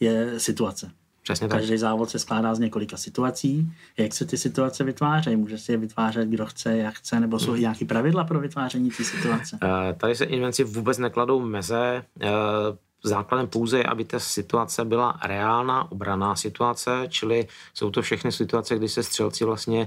je 0.00 0.40
situace. 0.40 0.92
Přesně 1.22 1.48
tak. 1.48 1.58
Každý 1.58 1.76
závod 1.78 2.10
se 2.10 2.18
skládá 2.18 2.54
z 2.54 2.58
několika 2.58 2.96
situací. 2.96 3.72
Jak 3.96 4.12
se 4.14 4.24
ty 4.26 4.36
situace 4.36 4.84
vytvářejí? 4.84 5.36
Může 5.36 5.58
si 5.58 5.72
je 5.72 5.78
vytvářet, 5.78 6.28
kdo 6.28 6.46
chce, 6.46 6.76
jak 6.76 6.94
chce, 6.94 7.20
nebo 7.20 7.38
jsou 7.38 7.54
i 7.54 7.60
nějaké 7.60 7.84
pravidla 7.84 8.24
pro 8.24 8.40
vytváření 8.40 8.90
té 8.90 9.04
situace? 9.04 9.58
Eh, 9.62 9.92
Tady 9.94 10.14
se 10.14 10.24
invenci 10.24 10.64
vůbec 10.64 10.98
nekladou 10.98 11.40
meze. 11.40 12.04
Eh, 12.20 12.28
Základem 13.04 13.46
pouze 13.46 13.78
je, 13.78 13.84
aby 13.84 14.04
ta 14.04 14.18
situace 14.18 14.84
byla 14.84 15.18
reálná 15.24 15.92
obraná 15.92 16.36
situace, 16.36 17.06
čili 17.08 17.46
jsou 17.74 17.90
to 17.90 18.02
všechny 18.02 18.32
situace, 18.32 18.76
kdy 18.76 18.88
se 18.88 19.02
střelci 19.02 19.44
vlastně 19.44 19.86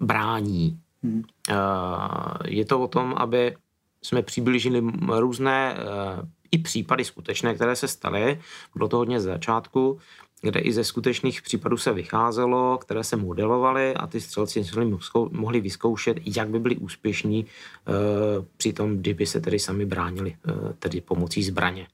brání. 0.00 0.78
Hmm. 1.02 1.22
Eh, 1.50 1.54
Je 2.44 2.64
to 2.64 2.80
o 2.80 2.88
tom, 2.88 3.14
aby 3.16 3.56
jsme 4.02 4.22
přiblížili 4.22 4.82
různé 5.08 5.76
i 6.50 6.58
případy 6.58 7.04
skutečné, 7.04 7.54
které 7.54 7.76
se 7.76 7.88
staly, 7.88 8.40
bylo 8.74 8.88
to 8.88 8.96
hodně 8.96 9.20
z 9.20 9.24
začátku, 9.24 9.98
kde 10.42 10.60
i 10.60 10.72
ze 10.72 10.84
skutečných 10.84 11.42
případů 11.42 11.76
se 11.76 11.92
vycházelo, 11.92 12.78
které 12.78 13.04
se 13.04 13.16
modelovaly 13.16 13.94
a 13.94 14.06
ty 14.06 14.20
střelci 14.20 14.64
mohli 15.30 15.60
vyzkoušet, 15.60 16.16
jak 16.36 16.48
by 16.48 16.58
byli 16.58 16.76
úspěšní 16.76 17.44
uh, 17.44 18.44
při 18.56 18.72
tom, 18.72 18.96
kdyby 18.96 19.26
se 19.26 19.40
tedy 19.40 19.58
sami 19.58 19.86
bránili, 19.86 20.36
uh, 20.46 20.72
tedy 20.78 21.00
pomocí 21.00 21.42
zbraně. 21.42 21.86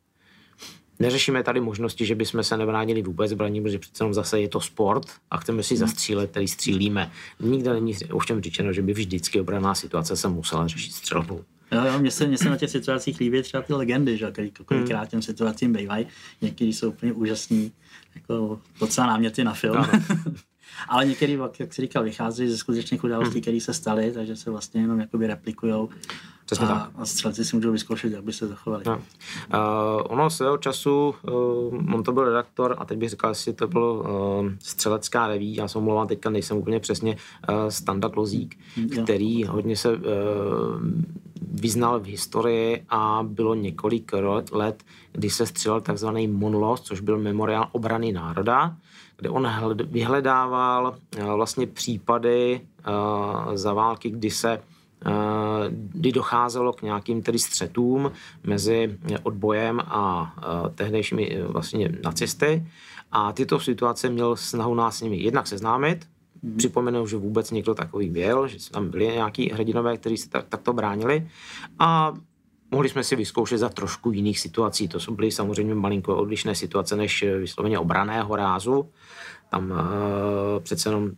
Neřešíme 0.99 1.43
tady 1.43 1.61
možnosti, 1.61 2.07
že 2.07 2.15
bychom 2.15 2.43
se 2.45 2.57
nebránili 2.57 3.03
vůbec 3.03 3.31
zbraní, 3.31 3.63
protože 3.63 3.79
přece 3.79 4.05
jenom 4.05 4.15
zase 4.15 4.41
je 4.41 4.49
to 4.49 4.61
sport 4.61 5.07
a 5.31 5.37
chceme 5.37 5.63
si 5.63 5.77
zastřílet, 5.77 6.31
který 6.31 6.49
střílíme. 6.49 7.11
Nikde 7.41 7.73
není 7.73 7.95
ovšem 8.13 8.43
řečeno, 8.43 8.73
že 8.73 8.83
by 8.83 8.93
vždycky 8.93 9.41
obraná 9.41 9.75
situace 9.75 10.17
se 10.17 10.29
musela 10.29 10.67
řešit 10.67 10.93
střelbou. 10.93 11.45
Jo, 11.73 11.81
jo, 11.85 11.99
mně 11.99 12.11
se, 12.11 12.27
mně 12.27 12.39
se 12.39 12.51
na 12.51 12.57
těch 12.57 12.71
situacích 12.71 13.21
líbí 13.21 13.43
třeba 13.43 13.63
ty 13.63 13.73
legendy, 13.73 14.17
že 14.17 14.33
kolikrát 14.65 15.09
těm 15.09 15.23
situacím 15.23 15.73
bývají. 15.73 16.07
Někdy 16.41 16.67
jsou 16.67 16.89
úplně 16.89 17.13
úžasný, 17.13 17.73
jako 18.15 18.61
docela 18.81 19.07
náměty 19.07 19.45
na 19.45 19.55
film. 19.55 19.87
Ale 20.89 21.07
některý, 21.07 21.39
jak 21.59 21.75
jsi 21.75 21.83
říkal, 21.83 22.05
vychází 22.05 22.49
ze 22.49 22.59
skutečných 22.59 23.05
událostí, 23.05 23.35
hmm. 23.35 23.43
které 23.43 23.61
se 23.61 23.75
staly, 23.75 24.13
takže 24.13 24.37
se 24.37 24.51
vlastně 24.51 24.81
jenom 24.81 25.01
jakoby 25.01 25.27
replikujou. 25.27 25.89
Přesně 26.45 26.67
a, 26.67 26.69
tak. 26.69 26.91
a 26.97 27.07
střelci 27.07 27.45
si 27.45 27.57
můžou 27.57 27.73
vyzkoušet, 27.73 28.13
jak 28.13 28.25
by 28.25 28.33
se 28.33 28.47
zachovali. 28.47 28.85
No. 28.87 28.97
Uh, 28.97 29.01
ono 30.09 30.31
svého 30.31 30.59
času, 30.59 31.15
uh, 31.23 31.95
on 31.95 32.03
to 32.03 32.13
byl 32.13 32.25
redaktor 32.25 32.75
a 32.79 32.85
teď 32.85 32.99
bych 32.99 33.11
říkal, 33.11 33.31
jestli 33.31 33.53
to 33.53 33.69
bylo 33.69 33.95
uh, 33.95 34.51
střelecká 34.59 35.29
reví, 35.29 35.55
já 35.55 35.69
se 35.69 35.79
omlouvám, 35.79 36.09
teďka 36.09 36.31
nejsem 36.31 36.57
úplně 36.57 36.81
přesně, 36.81 37.17
uh, 37.49 37.69
Standa 37.69 38.09
Klozík, 38.09 38.59
hmm, 38.77 38.89
který 38.89 39.45
hodně 39.45 39.77
se 39.77 39.93
uh, 39.93 40.03
vyznal 41.53 42.01
v 42.01 42.07
historii 42.07 42.85
a 42.89 43.21
bylo 43.23 43.55
několik 43.55 44.13
let, 44.53 44.85
kdy 45.13 45.31
se 45.31 45.47
střelil 45.47 45.81
takzvaný 45.81 46.29
Monlos, 46.29 46.81
což 46.81 47.01
byl 47.01 47.19
memoriál 47.19 47.69
obrany 47.73 48.13
národa, 48.13 48.77
kde 49.17 49.31
on 49.31 49.49
vyhledával 49.85 50.97
vlastně 51.35 51.67
případy 51.67 52.61
za 53.55 53.73
války, 53.73 54.11
kdy 54.11 54.31
se 54.31 54.61
kdy 55.69 56.13
docházelo 56.13 56.73
k 56.73 56.83
nějakým 56.83 57.23
tedy 57.23 57.39
střetům 57.39 58.13
mezi 58.45 58.99
odbojem 59.23 59.81
a 59.81 60.35
tehdejšími 60.75 61.43
vlastně 61.47 61.93
nacisty. 62.05 62.67
A 63.13 63.33
tyto 63.33 63.61
situace 63.61 64.09
měl 64.09 64.37
snahu 64.37 64.75
nás 64.75 64.99
s 64.99 65.01
nimi 65.01 65.17
jednak 65.17 65.47
seznámit, 65.47 66.07
hmm. 66.43 66.57
připomenout, 66.57 67.07
že 67.07 67.17
vůbec 67.17 67.51
někdo 67.51 67.75
takový 67.75 68.11
byl, 68.11 68.49
že 68.49 68.71
tam 68.71 68.89
byli 68.89 69.07
nějaký 69.07 69.51
hrdinové, 69.51 69.97
kteří 69.97 70.17
se 70.17 70.29
tak, 70.29 70.49
takto 70.49 70.73
bránili. 70.73 71.29
A 71.79 72.13
mohli 72.75 72.89
jsme 72.89 73.05
si 73.05 73.17
vyzkoušet 73.17 73.59
za 73.59 73.69
trošku 73.69 74.11
jiných 74.11 74.41
situací. 74.41 74.89
To 74.89 75.01
jsou 75.01 75.15
byly 75.15 75.31
samozřejmě 75.31 75.75
malinko 75.75 76.17
odlišné 76.17 76.55
situace 76.55 76.97
než 76.97 77.25
vysloveně 77.39 77.79
obraného 77.79 78.37
rázu. 78.37 78.89
Tam 79.51 79.71
uh, 79.71 79.77
přece 80.63 80.89
jenom 80.89 81.11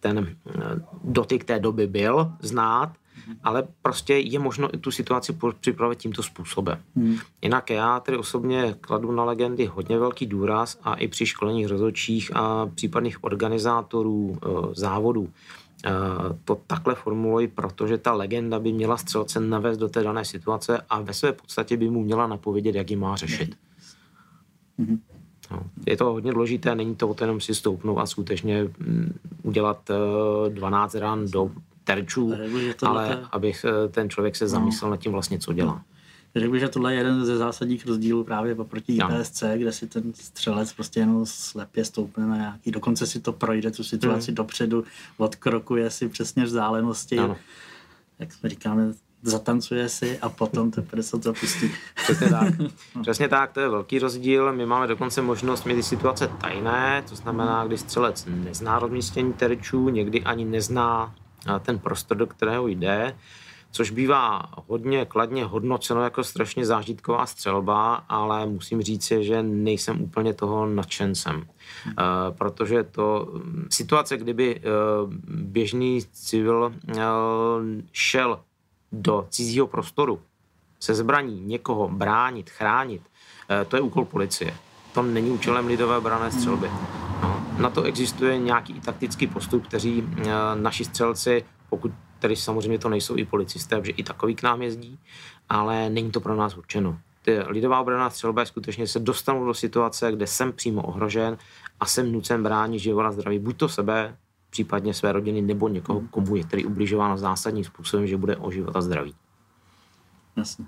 ten 0.00 0.18
uh, 0.18 0.62
dotyk 1.04 1.44
té 1.44 1.58
doby 1.58 1.86
byl 1.86 2.32
znát, 2.40 2.92
ale 3.42 3.68
prostě 3.82 4.14
je 4.14 4.38
možno 4.38 4.74
i 4.74 4.78
tu 4.78 4.90
situaci 4.90 5.38
připravit 5.60 5.98
tímto 5.98 6.22
způsobem. 6.22 6.78
Hmm. 6.96 7.16
Jinak 7.42 7.70
já 7.70 8.00
tedy 8.00 8.16
osobně 8.18 8.74
kladu 8.80 9.12
na 9.12 9.24
legendy 9.24 9.66
hodně 9.66 9.98
velký 9.98 10.26
důraz 10.26 10.78
a 10.82 10.94
i 10.94 11.08
při 11.08 11.26
školeních 11.26 11.66
rozhodčích 11.66 12.30
a 12.36 12.66
případných 12.74 13.24
organizátorů 13.24 14.38
závodů 14.72 15.28
to 16.44 16.60
takhle 16.66 16.94
formuluji, 16.94 17.48
protože 17.48 17.98
ta 17.98 18.12
legenda 18.12 18.58
by 18.58 18.72
měla 18.72 18.96
střelce 18.96 19.40
navést 19.40 19.80
do 19.80 19.88
té 19.88 20.02
dané 20.02 20.24
situace 20.24 20.80
a 20.88 21.00
ve 21.00 21.14
své 21.14 21.32
podstatě 21.32 21.76
by 21.76 21.90
mu 21.90 22.02
měla 22.02 22.26
napovědět, 22.26 22.74
jak 22.74 22.90
ji 22.90 22.96
má 22.96 23.16
řešit. 23.16 23.56
Mm-hmm. 24.78 24.98
No, 25.50 25.62
je 25.86 25.96
to 25.96 26.04
hodně 26.04 26.32
důležité, 26.32 26.74
není 26.74 26.96
to 26.96 27.08
o 27.08 27.14
to 27.14 27.24
jenom 27.24 27.40
si 27.40 27.54
stoupnout 27.54 27.98
a 27.98 28.06
skutečně 28.06 28.64
mm, 28.64 29.18
udělat 29.42 29.90
12 30.48 30.94
ran 30.94 31.30
do 31.30 31.50
terčů, 31.84 32.32
ale 32.82 33.26
aby 33.32 33.52
eh, 33.64 33.88
ten 33.88 34.10
člověk 34.10 34.36
se 34.36 34.48
zamyslel 34.48 34.90
nad 34.90 34.96
tím 34.96 35.12
vlastně, 35.12 35.38
co 35.38 35.52
dělá. 35.52 35.82
Řekl 36.36 36.52
bych, 36.52 36.60
že 36.60 36.68
tohle 36.68 36.94
je 36.94 36.98
jeden 36.98 37.24
ze 37.24 37.36
zásadních 37.36 37.86
rozdílů 37.86 38.24
právě 38.24 38.54
oproti 38.54 38.96
IPSC, 38.96 39.42
kde 39.56 39.72
si 39.72 39.86
ten 39.86 40.14
střelec 40.14 40.72
prostě 40.72 41.00
jenom 41.00 41.26
slepě 41.26 41.84
stoupne 41.84 42.26
na 42.26 42.36
nějaký, 42.36 42.70
dokonce 42.70 43.06
si 43.06 43.20
to 43.20 43.32
projde 43.32 43.70
tu 43.70 43.84
situaci 43.84 44.30
hmm. 44.30 44.34
dopředu, 44.34 44.84
odkrokuje 45.16 45.90
si 45.90 46.08
přesně 46.08 46.44
vzdálenosti, 46.44 47.18
ano. 47.18 47.36
jak 48.18 48.32
jsme 48.32 48.48
říkáme, 48.48 48.92
zatancuje 49.22 49.88
si 49.88 50.18
a 50.18 50.28
potom 50.28 50.70
teprve 50.70 51.02
se 51.02 51.18
to 51.18 51.32
pustí. 51.32 51.70
Přesně 52.02 52.28
tak. 52.28 52.54
Přesně 53.02 53.28
tak, 53.28 53.52
to 53.52 53.60
je 53.60 53.68
velký 53.68 53.98
rozdíl. 53.98 54.52
My 54.52 54.66
máme 54.66 54.86
dokonce 54.86 55.22
možnost 55.22 55.64
mít 55.64 55.82
situace 55.82 56.30
tajné, 56.40 57.04
to 57.08 57.16
znamená, 57.16 57.66
kdy 57.66 57.78
střelec 57.78 58.26
nezná 58.28 58.78
rozmístění 58.78 59.32
terčů, 59.32 59.88
někdy 59.88 60.22
ani 60.22 60.44
nezná 60.44 61.14
ten 61.62 61.78
prostor, 61.78 62.16
do 62.16 62.26
kterého 62.26 62.68
jde 62.68 63.16
což 63.70 63.90
bývá 63.90 64.42
hodně 64.66 65.04
kladně 65.04 65.44
hodnoceno 65.44 66.02
jako 66.02 66.24
strašně 66.24 66.66
zážitková 66.66 67.26
střelba, 67.26 67.94
ale 67.94 68.46
musím 68.46 68.82
říct, 68.82 69.12
že 69.20 69.42
nejsem 69.42 70.00
úplně 70.02 70.34
toho 70.34 70.66
nadšencem. 70.66 71.34
Hmm. 71.34 71.94
Uh, 71.98 72.36
protože 72.36 72.82
to 72.82 73.28
mm, 73.32 73.66
situace, 73.70 74.16
kdyby 74.16 74.60
uh, 74.60 75.12
běžný 75.28 76.00
civil 76.12 76.72
uh, 76.88 76.96
šel 77.92 78.40
do 78.92 79.26
cizího 79.30 79.66
prostoru 79.66 80.20
se 80.80 80.94
zbraní 80.94 81.40
někoho 81.40 81.88
bránit, 81.88 82.50
chránit, 82.50 83.02
to 83.68 83.76
je 83.76 83.82
úkol 83.82 84.04
policie. 84.04 84.54
To 84.94 85.02
není 85.02 85.30
účelem 85.30 85.66
lidové 85.66 85.96
obrané 85.96 86.30
střelby. 86.30 86.70
No, 87.22 87.46
na 87.58 87.70
to 87.70 87.82
existuje 87.82 88.38
nějaký 88.38 88.80
taktický 88.80 89.26
postup, 89.26 89.66
kteří 89.66 90.08
naši 90.54 90.84
střelci, 90.84 91.44
pokud 91.68 91.92
tedy 92.20 92.36
samozřejmě 92.36 92.78
to 92.78 92.88
nejsou 92.88 93.16
i 93.16 93.24
policisté, 93.24 93.80
protože 93.80 93.92
i 93.92 94.02
takový 94.02 94.34
k 94.34 94.42
nám 94.42 94.62
jezdí, 94.62 94.98
ale 95.48 95.90
není 95.90 96.10
to 96.10 96.20
pro 96.20 96.36
nás 96.36 96.56
určeno. 96.56 96.98
Ty 97.22 97.38
lidová 97.38 97.80
obraná 97.80 98.10
střelba 98.10 98.42
je 98.42 98.46
skutečně 98.46 98.86
se 98.86 98.98
dostanu 98.98 99.46
do 99.46 99.54
situace, 99.54 100.12
kde 100.12 100.26
jsem 100.26 100.52
přímo 100.52 100.82
ohrožen 100.82 101.38
a 101.80 101.86
jsem 101.86 102.12
nucen 102.12 102.42
bránit 102.42 102.78
život 102.78 103.02
a 103.02 103.12
zdraví 103.12 103.38
buď 103.38 103.56
to 103.56 103.68
sebe, 103.68 104.16
případně 104.50 104.94
své 104.94 105.12
rodiny, 105.12 105.42
nebo 105.42 105.68
někoho, 105.68 106.02
komu 106.10 106.36
je 106.36 106.44
který 106.44 106.64
ubližováno 106.64 107.18
zásadním 107.18 107.64
způsobem, 107.64 108.06
že 108.06 108.16
bude 108.16 108.36
o 108.36 108.50
život 108.50 108.76
a 108.76 108.80
zdraví. 108.80 109.14
Jasně. 110.36 110.66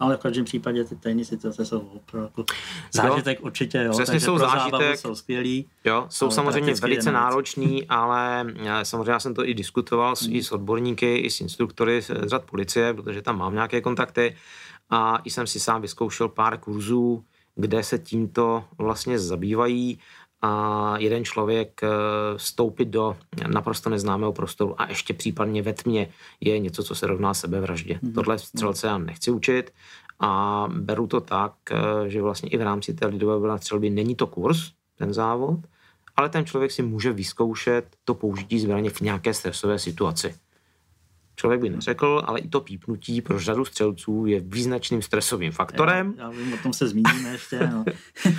Ale 0.00 0.16
v 0.16 0.20
každém 0.20 0.44
případě 0.44 0.84
ty 0.84 0.96
tajné 0.96 1.24
situace 1.24 1.64
jsou 1.64 1.78
opravdu 1.78 2.44
zážitek 2.92 3.38
jo, 3.38 3.44
určitě, 3.46 3.78
jo. 3.78 3.92
Přesně 3.92 4.20
jsou 4.20 4.38
zážitek. 4.38 4.98
Jsou 4.98 5.14
skvělý. 5.14 5.66
Jo, 5.84 6.06
jsou 6.08 6.30
samozřejmě 6.30 6.74
velice 6.74 7.12
náročný, 7.12 7.86
ale 7.88 8.46
samozřejmě 8.82 9.12
já 9.12 9.20
jsem 9.20 9.34
to 9.34 9.48
i 9.48 9.54
diskutoval 9.54 10.16
s, 10.16 10.22
hmm. 10.22 10.36
i 10.36 10.42
s 10.42 10.52
odborníky, 10.52 11.16
i 11.16 11.30
s 11.30 11.40
instruktory 11.40 12.02
z 12.02 12.10
řad 12.28 12.44
policie, 12.44 12.94
protože 12.94 13.22
tam 13.22 13.38
mám 13.38 13.54
nějaké 13.54 13.80
kontakty 13.80 14.36
a 14.90 15.18
i 15.24 15.30
jsem 15.30 15.46
si 15.46 15.60
sám 15.60 15.82
vyzkoušel 15.82 16.28
pár 16.28 16.58
kurzů, 16.58 17.24
kde 17.54 17.82
se 17.82 17.98
tímto 17.98 18.64
vlastně 18.78 19.18
zabývají 19.18 19.98
a 20.42 20.94
jeden 20.98 21.24
člověk 21.24 21.80
eh, 21.82 21.88
vstoupit 22.36 22.88
do 22.88 23.16
naprosto 23.46 23.90
neznámého 23.90 24.32
prostoru 24.32 24.80
a 24.80 24.88
ještě 24.88 25.14
případně 25.14 25.62
ve 25.62 25.72
tmě 25.72 26.08
je 26.40 26.58
něco, 26.58 26.84
co 26.84 26.94
se 26.94 27.06
rovná 27.06 27.34
sebevraždě. 27.34 27.94
Mm-hmm. 27.94 28.14
Tohle 28.14 28.38
střelce 28.38 28.86
já 28.86 28.98
nechci 28.98 29.30
učit 29.30 29.72
a 30.20 30.64
beru 30.72 31.06
to 31.06 31.20
tak, 31.20 31.52
eh, 31.70 32.10
že 32.10 32.22
vlastně 32.22 32.48
i 32.48 32.56
v 32.56 32.62
rámci 32.62 32.94
té 32.94 33.06
lidové 33.06 33.58
střelby 33.58 33.90
není 33.90 34.14
to 34.14 34.26
kurz, 34.26 34.72
ten 34.98 35.14
závod, 35.14 35.60
ale 36.16 36.28
ten 36.28 36.46
člověk 36.46 36.70
si 36.70 36.82
může 36.82 37.12
vyzkoušet 37.12 37.84
to 38.04 38.14
použití 38.14 38.60
zbraně 38.60 38.90
v 38.90 39.00
nějaké 39.00 39.34
stresové 39.34 39.78
situaci 39.78 40.34
člověk 41.40 41.60
by 41.60 41.70
neřekl, 41.70 42.22
ale 42.26 42.40
i 42.40 42.48
to 42.48 42.60
pípnutí 42.60 43.20
pro 43.20 43.40
řadu 43.40 43.64
střelců 43.64 44.26
je 44.26 44.40
význačným 44.40 45.02
stresovým 45.02 45.52
faktorem. 45.52 46.14
Já, 46.18 46.24
já 46.24 46.30
vím, 46.30 46.52
o 46.52 46.56
tom 46.56 46.72
se 46.72 46.88
zmíníme 46.88 47.32
ještě. 47.32 47.70
No. 47.72 47.84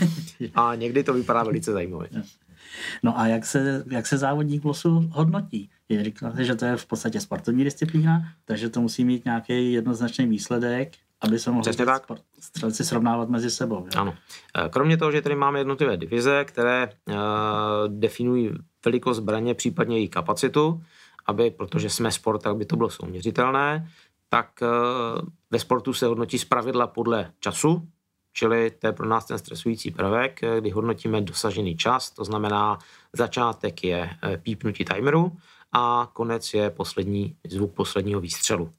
a 0.56 0.76
někdy 0.76 1.04
to 1.04 1.14
vypadá 1.14 1.44
velice 1.44 1.72
zajímavě. 1.72 2.10
No 3.04 3.20
a 3.20 3.28
jak 3.28 3.46
se, 3.46 3.84
jak 3.92 4.08
se 4.08 4.18
závodník 4.18 4.66
losu 4.66 5.10
hodnotí? 5.12 5.70
Je 5.90 6.04
říkáte, 6.04 6.44
že 6.44 6.56
to 6.56 6.66
je 6.66 6.78
v 6.78 6.86
podstatě 6.86 7.20
sportovní 7.20 7.64
disciplína, 7.64 8.22
takže 8.46 8.70
to 8.70 8.82
musí 8.82 9.06
mít 9.06 9.26
nějaký 9.26 9.74
jednoznačný 9.74 10.28
výsledek, 10.28 10.94
aby 11.22 11.40
se 11.40 11.52
mohli 11.52 11.74
tak. 11.76 12.04
střelci 12.40 12.86
srovnávat 12.86 13.30
mezi 13.30 13.50
sebou. 13.50 13.86
Jo? 13.86 13.92
Ano. 14.02 14.14
E, 14.66 14.70
kromě 14.70 14.98
toho, 14.98 15.12
že 15.12 15.22
tady 15.22 15.36
máme 15.36 15.60
jednotlivé 15.60 15.98
divize, 15.98 16.46
které 16.46 16.90
uh, 17.08 17.16
definují 17.88 18.52
velikost 18.86 19.18
zbraně, 19.18 19.54
případně 19.54 19.98
její 19.98 20.10
kapacitu, 20.10 20.84
aby, 21.32 21.52
protože 21.52 21.90
jsme 21.90 22.12
sport, 22.12 22.44
tak 22.44 22.56
by 22.56 22.66
to 22.66 22.76
bylo 22.76 22.90
souměřitelné, 22.90 23.88
tak 24.30 24.60
eh, 24.64 24.68
ve 25.52 25.60
sportu 25.60 25.94
se 25.94 26.06
hodnotí 26.06 26.38
pravidla 26.50 26.88
podle 26.88 27.32
času, 27.40 27.88
čili 28.34 28.72
to 28.72 28.88
je 28.88 28.94
pro 28.94 29.08
nás 29.08 29.26
ten 29.26 29.38
stresující 29.38 29.92
prvek, 29.92 30.44
eh, 30.44 30.62
kdy 30.62 30.70
hodnotíme 30.70 31.22
dosažený 31.22 31.78
čas, 31.78 32.12
to 32.12 32.24
znamená 32.24 32.80
začátek 33.14 33.84
je 33.84 34.10
eh, 34.24 34.38
pípnutí 34.38 34.86
timeru 34.86 35.32
a 35.72 36.10
konec 36.14 36.54
je 36.54 36.70
poslední 36.70 37.36
zvuk 37.48 37.74
posledního 37.74 38.20
výstřelu. 38.22 38.70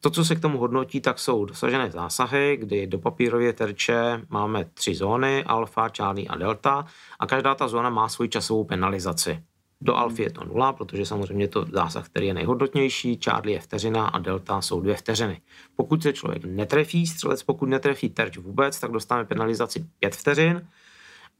To, 0.00 0.10
co 0.10 0.24
se 0.24 0.36
k 0.36 0.40
tomu 0.40 0.58
hodnotí, 0.58 1.00
tak 1.00 1.18
jsou 1.18 1.44
dosažené 1.44 1.90
zásahy, 1.90 2.56
kdy 2.60 2.86
do 2.86 2.98
papírově 2.98 3.52
terče 3.52 4.22
máme 4.28 4.64
tři 4.64 4.94
zóny, 4.94 5.44
alfa, 5.44 5.88
charlie 5.88 6.28
a 6.28 6.36
delta 6.36 6.84
a 7.18 7.26
každá 7.26 7.54
ta 7.54 7.68
zóna 7.68 7.90
má 7.90 8.08
svoji 8.08 8.28
časovou 8.28 8.64
penalizaci. 8.64 9.42
Do 9.80 9.96
alfy 9.96 10.22
je 10.22 10.30
to 10.30 10.44
nula, 10.44 10.72
protože 10.72 11.06
samozřejmě 11.06 11.44
je 11.44 11.48
to 11.48 11.66
zásah, 11.72 12.06
který 12.06 12.26
je 12.26 12.34
nejhodnotnější, 12.34 13.18
Charlie 13.24 13.56
je 13.56 13.60
vteřina 13.60 14.06
a 14.06 14.18
delta 14.18 14.60
jsou 14.60 14.80
dvě 14.80 14.96
vteřiny. 14.96 15.40
Pokud 15.76 16.02
se 16.02 16.12
člověk 16.12 16.44
netrefí, 16.44 17.06
střelec 17.06 17.42
pokud 17.42 17.66
netrefí 17.66 18.10
terč 18.10 18.38
vůbec, 18.38 18.80
tak 18.80 18.90
dostane 18.90 19.24
penalizaci 19.24 19.86
pět 19.98 20.16
vteřin 20.16 20.68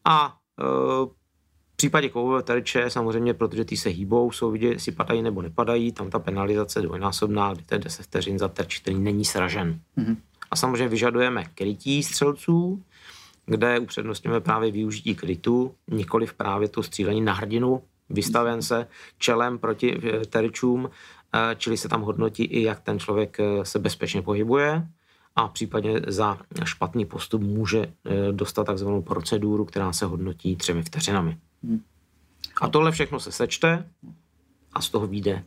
a 0.04 0.36
e, 0.60 0.62
v 1.72 1.76
případě 1.76 2.08
kovové 2.08 2.42
terče 2.42 2.90
samozřejmě, 2.90 3.34
protože 3.34 3.64
ty 3.64 3.76
se 3.76 3.88
hýbou, 3.88 4.32
jsou 4.32 4.50
vidět, 4.50 4.68
jestli 4.68 4.92
padají 4.92 5.22
nebo 5.22 5.42
nepadají, 5.42 5.92
tam 5.92 6.10
ta 6.10 6.18
penalizace 6.18 6.78
je 6.78 6.82
dvojnásobná, 6.82 7.54
kdy 7.54 7.62
to 7.62 7.74
je 7.74 7.78
10 7.78 8.02
vteřin 8.02 8.38
za 8.38 8.48
terč, 8.48 8.78
který 8.78 8.98
není 8.98 9.24
sražen. 9.24 9.80
Mm-hmm. 9.98 10.16
A 10.50 10.56
samozřejmě 10.56 10.88
vyžadujeme 10.88 11.44
krytí 11.54 12.02
střelců, 12.02 12.82
kde 13.46 13.78
upřednostňujeme 13.78 14.40
právě 14.40 14.70
využití 14.70 15.14
krytu, 15.14 15.74
nikoli 15.88 16.26
právě 16.36 16.68
to 16.68 16.82
střílení 16.82 17.20
na 17.20 17.32
hrdinu, 17.32 17.82
vystaven 18.10 18.62
se 18.62 18.86
čelem 19.18 19.58
proti 19.58 20.00
eh, 20.02 20.26
terčům, 20.26 20.90
eh, 21.34 21.56
čili 21.58 21.76
se 21.76 21.88
tam 21.88 22.02
hodnotí 22.02 22.44
i, 22.44 22.62
jak 22.62 22.80
ten 22.80 22.98
člověk 22.98 23.40
eh, 23.40 23.64
se 23.64 23.78
bezpečně 23.78 24.22
pohybuje 24.22 24.86
a 25.36 25.48
případně 25.48 26.00
za 26.06 26.38
špatný 26.64 27.04
postup 27.04 27.42
může 27.42 27.92
dostat 28.30 28.64
takzvanou 28.64 29.02
proceduru, 29.02 29.64
která 29.64 29.92
se 29.92 30.06
hodnotí 30.06 30.56
třemi 30.56 30.82
vteřinami. 30.82 31.38
A 32.60 32.68
tohle 32.68 32.92
všechno 32.92 33.20
se 33.20 33.32
sečte 33.32 33.84
a 34.72 34.80
z 34.80 34.90
toho 34.90 35.06
vyjde 35.06 35.44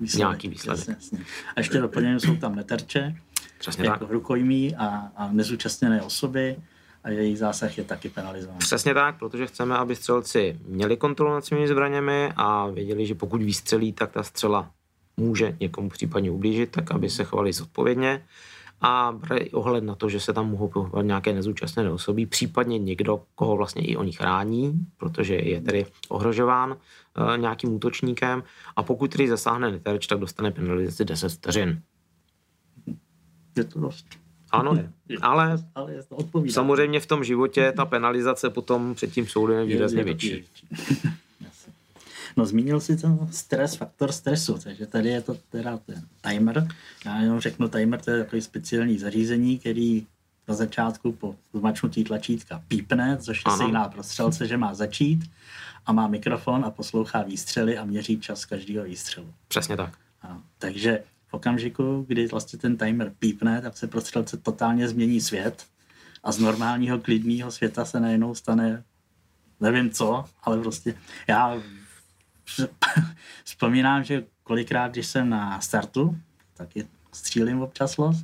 výsledek, 0.00 0.18
nějaký 0.18 0.48
výsledek. 0.48 0.88
Jasně, 0.88 0.94
jasně. 0.94 1.18
A 1.56 1.60
ještě 1.60 1.78
doplněno 1.78 2.20
jsou 2.20 2.36
tam 2.36 2.54
neterče, 2.54 3.16
Přesně 3.58 3.84
jako 3.84 4.04
tak. 4.04 4.10
rukojmí 4.10 4.76
a, 4.76 4.86
a 5.16 5.32
nezúčastněné 5.32 6.02
osoby 6.02 6.56
a 7.04 7.10
jejich 7.10 7.38
zásah 7.38 7.78
je 7.78 7.84
taky 7.84 8.08
penalizovaný. 8.08 8.58
Přesně 8.58 8.94
tak, 8.94 9.18
protože 9.18 9.46
chceme, 9.46 9.76
aby 9.76 9.96
střelci 9.96 10.58
měli 10.66 10.96
kontrolu 10.96 11.32
nad 11.32 11.44
svými 11.44 11.68
zbraněmi 11.68 12.32
a 12.36 12.66
věděli, 12.66 13.06
že 13.06 13.14
pokud 13.14 13.42
vystřelí, 13.42 13.92
tak 13.92 14.12
ta 14.12 14.22
střela 14.22 14.70
může 15.16 15.56
někomu 15.60 15.88
případně 15.88 16.30
ublížit, 16.30 16.70
tak 16.70 16.90
aby 16.90 17.10
se 17.10 17.24
chovali 17.24 17.52
zodpovědně 17.52 18.24
a 18.80 19.12
brali 19.12 19.50
ohled 19.50 19.84
na 19.84 19.94
to, 19.94 20.08
že 20.08 20.20
se 20.20 20.32
tam 20.32 20.50
mohou 20.50 20.68
pohybovat 20.68 21.02
nějaké 21.02 21.32
nezúčastněné 21.32 21.90
osoby, 21.90 22.26
případně 22.26 22.78
někdo, 22.78 23.22
koho 23.34 23.56
vlastně 23.56 23.82
i 23.82 23.96
oni 23.96 24.12
chrání, 24.12 24.86
protože 24.96 25.34
je 25.34 25.60
tedy 25.60 25.86
ohrožován 26.08 26.76
e, 27.34 27.38
nějakým 27.38 27.74
útočníkem 27.74 28.42
a 28.76 28.82
pokud 28.82 29.10
tedy 29.10 29.28
zasáhne 29.28 29.70
neterč, 29.70 30.06
tak 30.06 30.18
dostane 30.18 30.50
penalizaci 30.50 31.04
10 31.04 31.32
vteřin. 31.32 31.82
Je 33.56 33.64
to 33.64 33.80
dost. 33.80 34.23
Ano, 34.54 34.74
je. 35.08 35.18
ale, 35.22 35.56
ale 35.74 35.92
samozřejmě 36.50 37.00
v 37.00 37.06
tom 37.06 37.24
životě 37.24 37.72
ta 37.76 37.84
penalizace 37.84 38.50
potom 38.50 38.94
před 38.94 39.12
tím 39.12 39.26
soudem 39.26 39.58
je 39.58 39.64
výrazně 39.64 40.00
je, 40.00 40.04
větší. 40.04 40.44
No 42.36 42.46
zmínil 42.46 42.80
si 42.80 42.96
ten 42.96 43.18
stres, 43.30 43.76
faktor 43.76 44.12
stresu, 44.12 44.58
takže 44.64 44.86
tady 44.86 45.08
je 45.08 45.20
to 45.20 45.36
teda 45.50 45.76
ten 45.76 46.02
timer. 46.28 46.68
Já 47.04 47.20
jenom 47.20 47.40
řeknu, 47.40 47.68
timer 47.68 48.00
to 48.00 48.10
je 48.10 48.24
takový 48.24 48.42
speciální 48.42 48.98
zařízení, 48.98 49.58
který 49.58 50.06
na 50.48 50.54
začátku 50.54 51.12
po 51.12 51.36
zmačnutí 51.54 52.04
tlačítka 52.04 52.62
pípne, 52.68 53.18
což 53.20 53.42
je 53.46 53.52
signál 53.56 53.88
pro 53.88 54.02
střelce, 54.02 54.46
že 54.46 54.56
má 54.56 54.74
začít 54.74 55.30
a 55.86 55.92
má 55.92 56.08
mikrofon 56.08 56.64
a 56.64 56.70
poslouchá 56.70 57.22
výstřely 57.22 57.78
a 57.78 57.84
měří 57.84 58.20
čas 58.20 58.44
každého 58.44 58.84
výstřelu. 58.84 59.34
Přesně 59.48 59.76
tak. 59.76 59.98
Ano. 60.22 60.42
Takže 60.58 61.02
okamžiku, 61.34 62.04
kdy 62.08 62.26
vlastně 62.26 62.58
ten 62.58 62.76
timer 62.76 63.12
pípne, 63.18 63.62
tak 63.62 63.76
se 63.76 63.86
pro 63.86 64.00
střelce 64.00 64.36
totálně 64.36 64.88
změní 64.88 65.20
svět 65.20 65.66
a 66.22 66.32
z 66.32 66.38
normálního 66.38 66.98
klidného 66.98 67.50
světa 67.50 67.84
se 67.84 68.00
najednou 68.00 68.34
stane 68.34 68.84
nevím 69.60 69.90
co, 69.90 70.24
ale 70.42 70.58
prostě 70.58 70.94
já 71.26 71.56
vzpomínám, 73.44 74.04
že 74.04 74.24
kolikrát, 74.42 74.92
když 74.92 75.06
jsem 75.06 75.30
na 75.30 75.60
startu, 75.60 76.18
taky 76.56 76.86
střílím 77.12 77.62
občas 77.62 77.96
los 77.96 78.16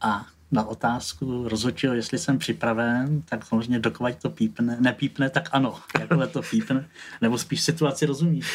a 0.00 0.26
na 0.50 0.64
otázku 0.64 1.48
rozhodčího, 1.48 1.94
jestli 1.94 2.18
jsem 2.18 2.38
připraven, 2.38 3.22
tak 3.22 3.46
samozřejmě 3.46 3.78
dokovat 3.78 4.18
to 4.22 4.30
pípne, 4.30 4.76
nepípne, 4.80 5.30
tak 5.30 5.48
ano, 5.52 5.78
jakhle 5.98 6.26
to 6.26 6.42
pípne, 6.42 6.88
nebo 7.20 7.38
spíš 7.38 7.62
situaci 7.62 8.06
rozumíš. 8.06 8.46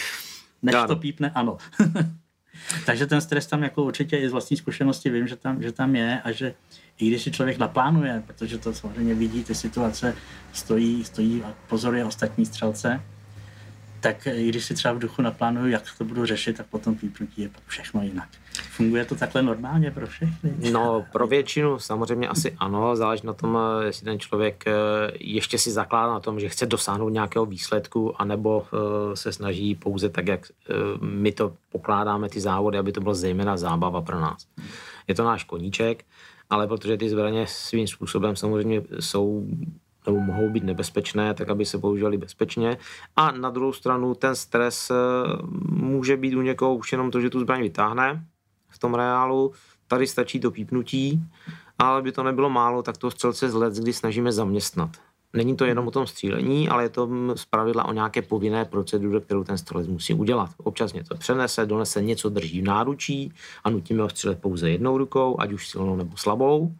Než 0.62 0.76
to 0.88 0.96
pípne, 0.96 1.32
ano. 1.36 1.58
Takže 2.86 3.08
ten 3.08 3.22
stres 3.22 3.48
tam 3.48 3.64
jako 3.64 3.84
určitě 3.84 4.18
i 4.18 4.30
z 4.30 4.32
vlastní 4.32 4.58
zkušenosti 4.58 5.10
vím, 5.10 5.28
že 5.28 5.36
tam, 5.36 5.64
že 5.64 5.72
tam 5.72 5.96
je 5.96 6.22
a 6.22 6.32
že 6.32 6.54
i 7.00 7.08
když 7.08 7.22
si 7.22 7.32
člověk 7.32 7.58
naplánuje, 7.58 8.24
protože 8.28 8.58
to 8.58 8.74
samozřejmě 8.74 9.14
vidí, 9.16 9.44
ty 9.44 9.56
situace 9.56 10.16
stojí, 10.54 11.06
stojí 11.06 11.44
a 11.44 11.54
pozoruje 11.68 12.06
ostatní 12.06 12.46
střelce, 12.46 13.02
tak 14.00 14.28
i 14.28 14.50
když 14.50 14.66
si 14.66 14.74
třeba 14.74 14.94
v 14.94 15.00
duchu 15.00 15.22
naplánuju, 15.22 15.68
jak 15.68 15.84
to 15.98 16.04
budu 16.04 16.26
řešit, 16.26 16.58
tak 16.58 16.66
potom 16.66 16.96
výplutí 16.96 17.42
je 17.42 17.50
všechno 17.68 18.04
jinak. 18.04 18.30
Funguje 18.76 19.06
to 19.06 19.16
takhle 19.16 19.42
normálně 19.42 19.92
pro 19.92 20.08
všechny? 20.08 20.72
No, 20.72 21.06
pro 21.12 21.28
většinu 21.28 21.80
samozřejmě 21.80 22.28
asi 22.28 22.56
ano, 22.60 22.96
záleží 22.96 23.28
na 23.28 23.34
tom, 23.34 23.58
jestli 23.86 24.06
ten 24.06 24.20
člověk 24.20 24.64
eh, 24.68 24.72
ještě 25.20 25.58
si 25.58 25.72
zakládá 25.72 26.14
na 26.14 26.20
tom, 26.20 26.40
že 26.40 26.50
chce 26.50 26.66
dosáhnout 26.66 27.10
nějakého 27.10 27.46
výsledku, 27.46 28.22
anebo 28.22 28.66
eh, 28.66 29.16
se 29.16 29.32
snaží 29.32 29.76
pouze 29.76 30.10
tak, 30.10 30.28
jak 30.28 30.48
eh, 30.70 30.74
my 31.02 31.32
to 31.32 31.54
pokládáme, 31.72 32.30
ty 32.30 32.40
závody, 32.40 32.78
aby 32.78 32.92
to 32.92 33.02
byla 33.02 33.14
zejména 33.14 33.58
zábava 33.58 34.02
pro 34.02 34.20
nás. 34.20 34.48
Je 35.08 35.16
to 35.16 35.24
náš 35.24 35.44
koníček, 35.44 36.06
ale 36.50 36.68
protože 36.68 36.98
ty 36.98 37.10
zbraně 37.10 37.46
svým 37.48 37.88
způsobem 37.88 38.36
samozřejmě 38.36 38.82
jsou 39.00 39.48
nebo 40.06 40.20
mohou 40.20 40.50
být 40.50 40.64
nebezpečné, 40.64 41.34
tak 41.34 41.50
aby 41.50 41.66
se 41.66 41.78
používali 41.78 42.18
bezpečně. 42.18 42.78
A 43.16 43.32
na 43.32 43.50
druhou 43.50 43.74
stranu 43.74 44.16
ten 44.16 44.36
stres 44.36 44.92
eh, 44.92 44.96
může 45.70 46.18
být 46.18 46.36
u 46.36 46.42
někoho 46.42 46.76
už 46.76 46.92
jenom 46.92 47.12
to, 47.12 47.22
že 47.22 47.30
tu 47.30 47.40
zbraň 47.40 47.62
vytáhne 47.62 48.26
v 48.76 48.80
tom 48.80 48.94
reálu. 48.94 49.52
Tady 49.88 50.08
stačí 50.08 50.40
to 50.40 50.52
pípnutí, 50.52 51.24
ale 51.80 52.02
by 52.02 52.12
to 52.12 52.24
nebylo 52.24 52.50
málo, 52.50 52.84
tak 52.84 52.98
to 52.98 53.12
střelce 53.12 53.50
z 53.50 53.54
let, 53.54 53.74
kdy 53.74 53.94
snažíme 53.94 54.32
zaměstnat. 54.32 54.90
Není 55.34 55.56
to 55.56 55.66
jenom 55.66 55.88
o 55.88 55.92
tom 55.92 56.08
střílení, 56.08 56.70
ale 56.70 56.84
je 56.84 56.90
to 56.90 57.10
zpravidla 57.36 57.86
o 57.86 57.94
nějaké 57.94 58.22
povinné 58.22 58.66
proceduře, 58.66 59.20
kterou 59.20 59.44
ten 59.44 59.58
střelec 59.58 59.88
musí 59.88 60.14
udělat. 60.14 60.50
Občas 60.58 60.94
něco 60.94 61.16
přenese, 61.16 61.66
donese 61.66 62.02
něco, 62.02 62.30
drží 62.30 62.62
v 62.62 62.64
náručí 62.64 63.34
a 63.64 63.70
nutíme 63.70 64.04
ho 64.04 64.10
střelet 64.10 64.42
pouze 64.42 64.70
jednou 64.70 64.98
rukou, 64.98 65.36
ať 65.40 65.52
už 65.52 65.70
silnou 65.70 65.96
nebo 65.96 66.18
slabou. 66.18 66.76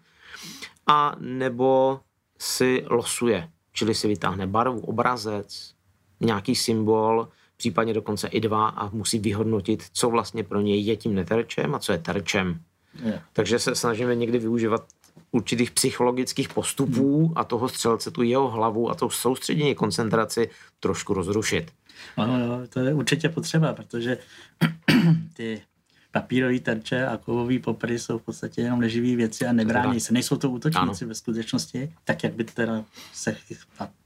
A 0.88 1.16
nebo 1.20 2.00
si 2.40 2.86
losuje, 2.90 3.50
čili 3.74 3.96
si 3.96 4.08
vytáhne 4.08 4.48
barvu, 4.48 4.80
obrazec, 4.80 5.74
nějaký 6.20 6.56
symbol, 6.56 7.28
případně 7.58 7.94
dokonce 7.94 8.28
i 8.28 8.40
dva 8.40 8.68
a 8.68 8.90
musí 8.90 9.20
vyhodnotit, 9.20 9.84
co 9.94 10.10
vlastně 10.10 10.44
pro 10.44 10.62
něj 10.62 10.86
je 10.86 10.96
tím 10.96 11.16
neterčem 11.16 11.76
a 11.76 11.80
co 11.80 11.92
je 11.92 11.98
terčem. 11.98 12.60
Je. 13.04 13.22
Takže 13.34 13.60
se 13.60 13.76
snažíme 13.76 14.16
někdy 14.16 14.40
využívat 14.40 14.86
určitých 15.32 15.72
psychologických 15.72 16.50
postupů 16.50 17.34
a 17.36 17.44
toho 17.44 17.70
střelce, 17.70 18.12
tu 18.12 18.24
jeho 18.24 18.50
hlavu 18.50 18.90
a 18.90 18.96
to 18.96 19.10
soustředění 19.10 19.76
koncentraci 19.76 20.50
trošku 20.80 21.14
rozrušit. 21.14 21.72
Ano, 22.18 22.68
to 22.70 22.80
je 22.80 22.94
určitě 22.94 23.30
potřeba, 23.30 23.74
protože 23.74 24.18
ty 25.34 25.62
papírový 26.12 26.60
terče 26.60 27.08
a 27.08 27.18
kovový 27.18 27.60
popry 27.60 28.00
jsou 28.00 28.18
v 28.18 28.22
podstatě 28.22 28.62
jenom 28.62 28.80
neživý 28.80 29.16
věci 29.16 29.46
a 29.46 29.52
nebrání 29.52 30.00
se. 30.00 30.14
Nejsou 30.14 30.38
to 30.38 30.50
útočníci 30.50 31.04
ano. 31.04 31.10
ve 31.10 31.16
skutečnosti, 31.16 31.94
tak 32.04 32.24
jak 32.24 32.34
by 32.34 32.44
teda 32.44 32.86
se 33.14 33.38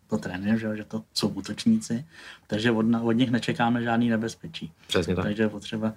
to 0.09 0.17
trénuje, 0.17 0.57
že, 0.57 0.77
že 0.77 0.83
to 0.83 1.03
jsou 1.13 1.27
útočníci, 1.27 2.05
takže 2.47 2.71
od, 2.71 2.85
od 3.03 3.11
nich 3.11 3.31
nečekáme 3.31 3.83
žádný 3.83 4.09
nebezpečí. 4.09 4.71
Přesně 4.87 5.15
tak. 5.15 5.25
Takže 5.25 5.43
je 5.43 5.49
potřeba 5.49 5.93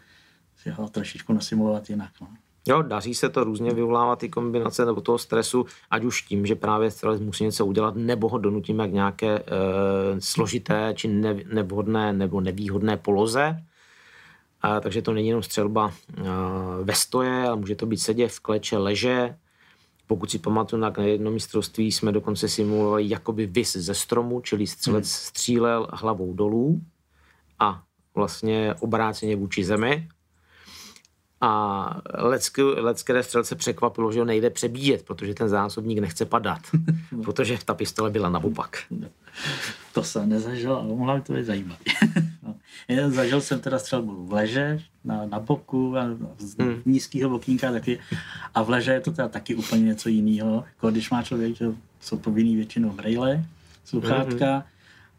si 0.56 0.70
ho 0.70 0.88
trošičku 0.88 1.32
nasimulovat 1.32 1.90
jinak. 1.90 2.10
No. 2.20 2.28
Jo, 2.68 2.82
daří 2.82 3.14
se 3.14 3.28
to 3.28 3.44
různě 3.44 3.70
vyvolávat 3.70 4.18
ty 4.18 4.28
kombinace 4.28 4.86
nebo 4.86 5.00
toho 5.00 5.18
stresu, 5.18 5.66
ať 5.90 6.04
už 6.04 6.22
tím, 6.22 6.46
že 6.46 6.54
právě 6.54 6.90
střelec 6.90 7.20
musí 7.20 7.44
něco 7.44 7.66
udělat, 7.66 7.96
nebo 7.96 8.28
ho 8.28 8.38
donutíme 8.38 8.88
k 8.88 8.92
nějaké 8.92 9.38
e, 9.38 9.42
složité 10.18 10.92
či 10.96 11.08
ne, 11.08 11.36
nevhodné 11.52 12.12
nebo 12.12 12.40
nevýhodné 12.40 12.96
poloze, 12.96 13.62
a, 14.62 14.80
takže 14.80 15.02
to 15.02 15.12
není 15.12 15.28
jenom 15.28 15.42
střelba 15.42 15.84
a, 15.84 15.92
ve 16.82 16.94
stoje, 16.94 17.46
ale 17.46 17.56
může 17.56 17.76
to 17.76 17.86
být 17.86 17.96
sedě 17.96 18.28
v 18.28 18.40
kleče, 18.40 18.78
leže. 18.78 19.36
Pokud 20.06 20.30
si 20.30 20.38
pamatuju, 20.38 20.80
na 20.80 20.92
jednom 21.02 21.34
mistrovství 21.34 21.92
jsme 21.92 22.12
dokonce 22.12 22.48
simulovali 22.48 23.08
jakoby 23.08 23.46
vys 23.46 23.76
ze 23.76 23.94
stromu, 23.94 24.40
čili 24.40 24.66
střelec 24.66 25.04
hmm. 25.04 25.28
střílel 25.28 25.88
hlavou 25.92 26.34
dolů 26.34 26.82
a 27.58 27.82
vlastně 28.14 28.74
obráceně 28.80 29.36
vůči 29.36 29.64
zemi. 29.64 30.08
A 31.40 32.00
lec, 32.14 33.02
které 33.02 33.22
střelce 33.22 33.56
překvapilo, 33.56 34.12
že 34.12 34.18
ho 34.18 34.24
nejde 34.24 34.50
přebíjet, 34.50 35.02
protože 35.04 35.34
ten 35.34 35.48
zásobník 35.48 35.98
nechce 35.98 36.24
padat, 36.24 36.60
protože 37.24 37.58
ta 37.64 37.74
pistole 37.74 38.10
byla 38.10 38.28
naopak. 38.28 38.76
To 39.92 40.04
se 40.04 40.26
nezažil, 40.26 40.74
ale 40.74 40.88
mohla 40.88 41.14
by 41.14 41.20
to 41.20 41.32
být 41.32 41.44
zajímavé. 41.44 41.80
no. 42.42 42.54
Je, 42.88 43.10
zažil 43.10 43.40
jsem 43.40 43.60
teda 43.60 43.78
střelbu 43.78 44.26
v 44.26 44.32
leže, 44.32 44.78
na, 45.04 45.26
na 45.26 45.40
boku, 45.40 45.96
a 45.98 46.04
z 46.38 46.56
Hmm. 46.58 46.82
nízkého 46.86 47.30
bokínka 47.30 47.72
taky. 47.72 47.98
A 48.54 48.62
v 48.62 48.70
leže 48.70 48.92
je 48.92 49.00
to 49.00 49.12
teda 49.12 49.28
taky 49.28 49.54
úplně 49.54 49.82
něco 49.82 50.08
jiného. 50.08 50.64
Jako 50.74 50.90
když 50.90 51.10
má 51.10 51.22
člověk, 51.22 51.56
že 51.56 51.66
jsou 52.00 52.18
povinný 52.18 52.56
většinou 52.56 52.90
brejle, 52.90 53.44
sluchátka, 53.84 54.64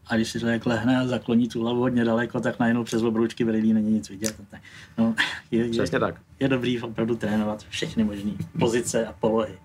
a 0.06 0.16
když 0.16 0.30
si 0.30 0.38
člověk 0.40 0.66
lehne 0.66 0.98
a 0.98 1.06
zakloní 1.06 1.48
tu 1.48 1.62
hlavu 1.62 1.80
hodně 1.80 2.04
daleko, 2.04 2.40
tak 2.40 2.58
najednou 2.58 2.84
přes 2.84 3.02
obroučky 3.02 3.44
brýlí 3.44 3.72
není 3.72 3.92
nic 3.92 4.08
vidět. 4.08 4.40
Tak, 4.50 4.60
no, 4.98 5.14
je, 5.50 5.64
je, 5.64 5.70
Přesně 5.70 6.00
tak. 6.00 6.20
je 6.40 6.48
dobrý 6.48 6.80
opravdu 6.82 7.16
trénovat 7.16 7.64
všechny 7.68 8.04
možné 8.04 8.30
pozice 8.58 9.06
a 9.06 9.12
polohy. 9.12 9.58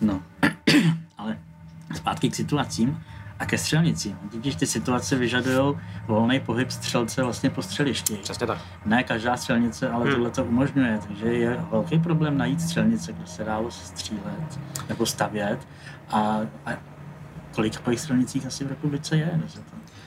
No, 0.00 0.22
ale 1.18 1.38
zpátky 1.96 2.30
k 2.30 2.34
situacím 2.34 2.98
a 3.40 3.46
ke 3.46 3.58
střelnicím. 3.58 4.18
Totiž 4.30 4.54
ty 4.54 4.66
situace 4.66 5.16
vyžadují 5.16 5.74
volný 6.06 6.40
pohyb 6.40 6.70
střelce 6.70 7.22
vlastně 7.22 7.50
po 7.50 7.62
střelišti. 7.62 8.16
Přesně 8.16 8.46
tak. 8.46 8.58
Ne 8.84 9.02
každá 9.02 9.36
střelnice, 9.36 9.90
ale 9.90 10.04
Hmm. 10.04 10.14
tohle 10.14 10.30
to 10.30 10.44
umožňuje, 10.44 10.98
takže 11.08 11.26
je 11.26 11.64
velký 11.70 11.98
problém 11.98 12.38
najít 12.38 12.60
střelnice, 12.60 13.12
kde 13.12 13.26
se 13.26 13.44
dalo 13.44 13.70
střílet 13.70 14.60
nebo 14.88 15.06
stavět 15.06 15.58
a, 16.10 16.40
a 16.66 16.70
kolik 17.54 17.72
takových 17.72 18.00
střelnicích 18.00 18.46
asi 18.46 18.64
v 18.64 18.68
republice 18.68 19.16
je? 19.16 19.40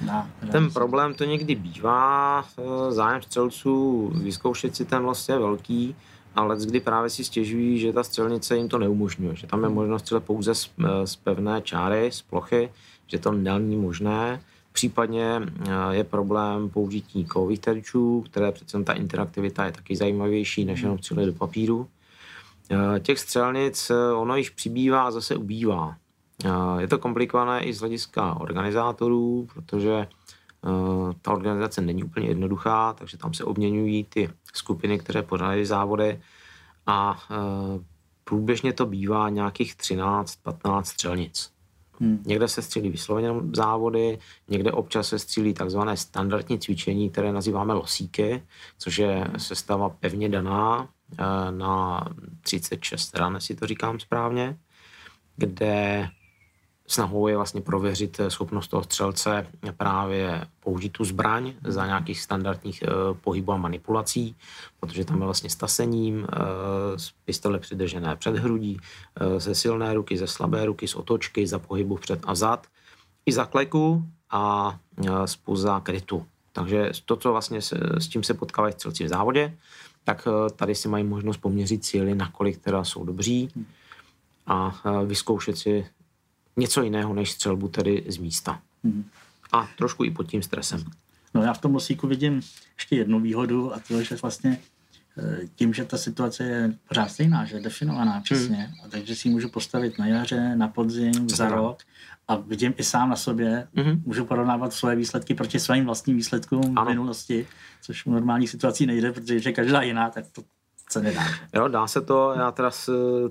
Dá, 0.01 0.27
Ten 0.51 0.71
problém 0.71 1.13
to 1.13 1.23
někdy 1.23 1.55
bývá, 1.55 2.45
eh, 2.59 2.91
zájem 2.91 3.21
střelců 3.21 4.11
vyzkoušet 4.15 4.75
si 4.75 4.85
ten 4.85 5.03
vlastně 5.03 5.35
je 5.35 5.39
velký, 5.39 5.95
ale 6.35 6.57
kdy 6.65 6.79
právě 6.79 7.09
si 7.09 7.23
stěžují, 7.23 7.79
že 7.79 7.93
ta 7.93 8.03
střelnice 8.03 8.57
jim 8.57 8.69
to 8.69 8.77
neumožňuje, 8.77 9.35
že 9.35 9.47
tam 9.47 9.63
je 9.63 9.69
možnost 9.69 10.01
střelet 10.01 10.23
pouze 10.23 10.55
z, 10.55 10.69
eh, 10.85 11.07
z 11.07 11.15
pevné 11.15 11.61
čáry, 11.61 12.11
z 12.11 12.21
plochy, 12.21 12.69
že 13.13 13.19
to 13.19 13.31
není 13.31 13.77
možné. 13.77 14.41
Případně 14.71 15.41
eh, 15.41 15.71
je 15.91 16.03
problém 16.03 16.69
použití 16.69 17.25
kovových 17.25 17.59
terčů, 17.59 18.21
které 18.21 18.51
přece 18.51 18.83
ta 18.83 18.93
interaktivita 18.93 19.65
je 19.65 19.71
taky 19.71 19.95
zajímavější, 19.95 20.65
než 20.65 20.81
jenom 20.81 20.97
střelit 20.97 21.25
do 21.25 21.33
papíru. 21.33 21.87
Eh, 22.71 22.99
Těch 22.99 23.19
střelnic 23.19 23.89
eh, 23.89 24.13
ono 24.13 24.35
již 24.35 24.49
přibývá 24.49 25.03
a 25.03 25.11
zase 25.11 25.35
ubývá. 25.35 25.95
Je 26.77 26.87
to 26.87 26.97
komplikované 26.97 27.63
i 27.63 27.73
z 27.73 27.79
hlediska 27.79 28.33
organizátorů, 28.33 29.47
protože 29.53 30.07
ta 31.21 31.31
organizace 31.31 31.81
není 31.81 32.03
úplně 32.03 32.27
jednoduchá, 32.27 32.93
takže 32.93 33.17
tam 33.17 33.33
se 33.33 33.43
obměňují 33.43 34.03
ty 34.03 34.29
skupiny, 34.53 34.99
které 34.99 35.23
pořádají 35.23 35.65
závody 35.65 36.21
a 36.87 37.19
průběžně 38.23 38.73
to 38.73 38.85
bývá 38.85 39.29
nějakých 39.29 39.75
13-15 39.75 40.83
střelnic. 40.83 41.52
Hmm. 42.03 42.23
Někde 42.25 42.47
se 42.47 42.61
střílí 42.61 42.89
vysloveně 42.89 43.29
závody, 43.53 44.19
někde 44.47 44.71
občas 44.71 45.07
se 45.07 45.19
střílí 45.19 45.53
takzvané 45.53 45.97
standardní 45.97 46.59
cvičení, 46.59 47.09
které 47.09 47.31
nazýváme 47.31 47.73
losíky, 47.73 48.43
což 48.77 48.97
je 48.97 49.27
sestava 49.37 49.89
pevně 49.89 50.29
daná 50.29 50.89
eh, 51.17 51.51
na 51.51 52.07
36 52.41 53.15
ran, 53.15 53.35
jestli 53.35 53.55
to 53.55 53.67
říkám 53.67 53.99
správně, 53.99 54.57
kde 55.37 56.09
snahou 56.87 57.27
je 57.27 57.35
vlastně 57.35 57.61
prověřit 57.61 58.19
eh, 58.19 58.29
schopnost 58.29 58.67
toho 58.67 58.83
střelce 58.83 59.47
právě 59.77 60.45
použít 60.59 60.89
tu 60.89 61.05
zbraň 61.05 61.53
za 61.63 61.85
nějakých 61.85 62.21
standardních 62.21 62.83
eh, 62.83 62.87
pohybů 63.21 63.51
a 63.51 63.57
manipulací, 63.57 64.35
protože 64.79 65.05
tam 65.05 65.19
je 65.19 65.25
vlastně 65.25 65.49
stasením, 65.49 66.27
eh, 66.31 66.99
z 66.99 67.11
pistole 67.25 67.59
přidržené 67.59 68.15
před 68.15 68.35
hrudí, 68.35 68.79
ze 69.37 69.55
silné 69.55 69.93
ruky, 69.93 70.17
ze 70.17 70.27
slabé 70.27 70.65
ruky, 70.65 70.87
z 70.87 70.95
otočky, 70.95 71.47
za 71.47 71.59
pohybu 71.59 71.97
před 71.97 72.19
a 72.23 72.35
zad, 72.35 72.67
i 73.25 73.31
za 73.31 73.45
kleku 73.45 74.03
a 74.31 74.75
spoza 75.25 75.79
krytu. 75.79 76.25
Takže 76.51 76.91
to, 77.05 77.15
co 77.15 77.31
vlastně 77.31 77.61
s, 77.61 77.73
tím 78.07 78.23
se 78.23 78.33
potkávají 78.33 78.73
střelci 78.73 79.03
v 79.03 79.07
závodě, 79.07 79.57
tak 80.03 80.27
tady 80.55 80.75
si 80.75 80.87
mají 80.87 81.03
možnost 81.03 81.37
poměřit 81.37 81.85
síly, 81.85 82.15
nakolik 82.15 82.57
teda 82.57 82.83
jsou 82.83 83.05
dobří 83.05 83.49
a 84.47 84.81
vyzkoušet 85.05 85.57
si 85.57 85.85
něco 86.57 86.81
jiného 86.83 87.13
než 87.13 87.31
střelbu 87.31 87.67
tedy 87.67 88.03
z 88.07 88.17
místa. 88.17 88.59
Hmm. 88.83 89.05
A 89.51 89.69
trošku 89.77 90.03
i 90.03 90.11
pod 90.11 90.23
tím 90.23 90.43
stresem. 90.43 90.83
No 91.33 91.43
já 91.43 91.53
v 91.53 91.61
tom 91.61 91.73
losíku 91.73 92.07
vidím 92.07 92.41
ještě 92.77 92.95
jednu 92.95 93.19
výhodu 93.19 93.73
a 93.75 93.79
to, 93.87 94.03
že 94.03 94.15
vlastně 94.15 94.59
eh, 95.17 95.39
tím, 95.55 95.73
že 95.73 95.85
ta 95.85 95.97
situace 95.97 96.43
je 96.43 96.73
pořád 96.87 97.11
stejná, 97.11 97.45
že 97.45 97.55
je 97.55 97.61
definovaná 97.61 98.21
přesně, 98.21 98.71
a 98.85 98.87
takže 98.89 99.15
si 99.15 99.27
ji 99.27 99.31
můžu 99.31 99.49
postavit 99.49 99.99
na 99.99 100.07
jaře, 100.07 100.55
na 100.55 100.67
podzim, 100.67 101.11
Přesně 101.11 101.35
za 101.35 101.49
rok 101.49 101.83
a 102.27 102.35
vidím 102.35 102.73
i 102.77 102.83
sám 102.83 103.09
na 103.09 103.15
sobě, 103.15 103.67
Mhm. 103.73 104.01
můžu 104.05 104.25
porovnávat 104.25 104.73
svoje 104.73 104.95
výsledky 104.95 105.33
proti 105.33 105.59
svým 105.59 105.85
vlastním 105.85 106.15
výsledkům 106.17 106.77
Ano. 106.77 106.85
v 106.85 106.89
minulosti, 106.89 107.47
což 107.81 108.05
u 108.05 108.11
normálních 108.11 108.49
situací 108.49 108.85
nejde, 108.85 109.11
protože 109.11 109.51
každá 109.51 109.81
jiná, 109.81 110.09
tak 110.09 110.25
to 110.31 110.43
se 110.89 111.01
nedá. 111.01 111.21
Jo, 111.53 111.67
dá 111.67 111.87
se 111.87 112.01
to, 112.01 112.33
já 112.37 112.51
teda 112.51 112.71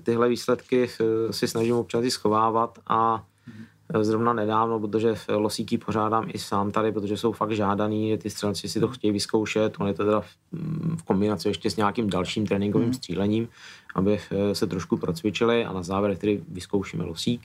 tyhle 0.02 0.28
výsledky 0.28 0.88
eh, 1.00 1.32
si 1.32 1.48
snažím 1.48 1.76
občas 1.76 2.04
i 2.04 2.10
schovávat 2.10 2.78
a 2.86 3.24
eh, 3.94 4.04
zrovna 4.04 4.32
nedávno, 4.32 4.80
protože 4.80 5.14
losíky 5.28 5.78
pořádám 5.78 6.24
i 6.34 6.38
sám 6.38 6.70
tady, 6.70 6.92
protože 6.92 7.16
jsou 7.16 7.32
fakt 7.32 7.52
žádaný, 7.52 8.08
že 8.08 8.18
ty 8.18 8.30
střelci 8.30 8.68
si 8.68 8.80
to 8.80 8.88
chtějí 8.88 9.12
vyzkoušet, 9.12 9.74
on 9.78 9.86
je 9.86 9.94
to 9.94 10.04
teda 10.04 10.20
v, 10.20 10.36
mm, 10.52 10.96
kombinaci 11.04 11.48
ještě 11.48 11.70
s 11.70 11.76
nějakým 11.76 12.10
dalším 12.10 12.46
tréninkovým 12.46 12.94
střílením, 12.94 13.48
aby 13.94 14.20
eh, 14.30 14.54
se 14.54 14.66
trošku 14.66 14.96
procvičili 14.96 15.64
a 15.64 15.72
na 15.72 15.82
závěr 15.82 16.16
tedy 16.16 16.42
vyzkoušíme 16.48 17.04
losík. 17.04 17.42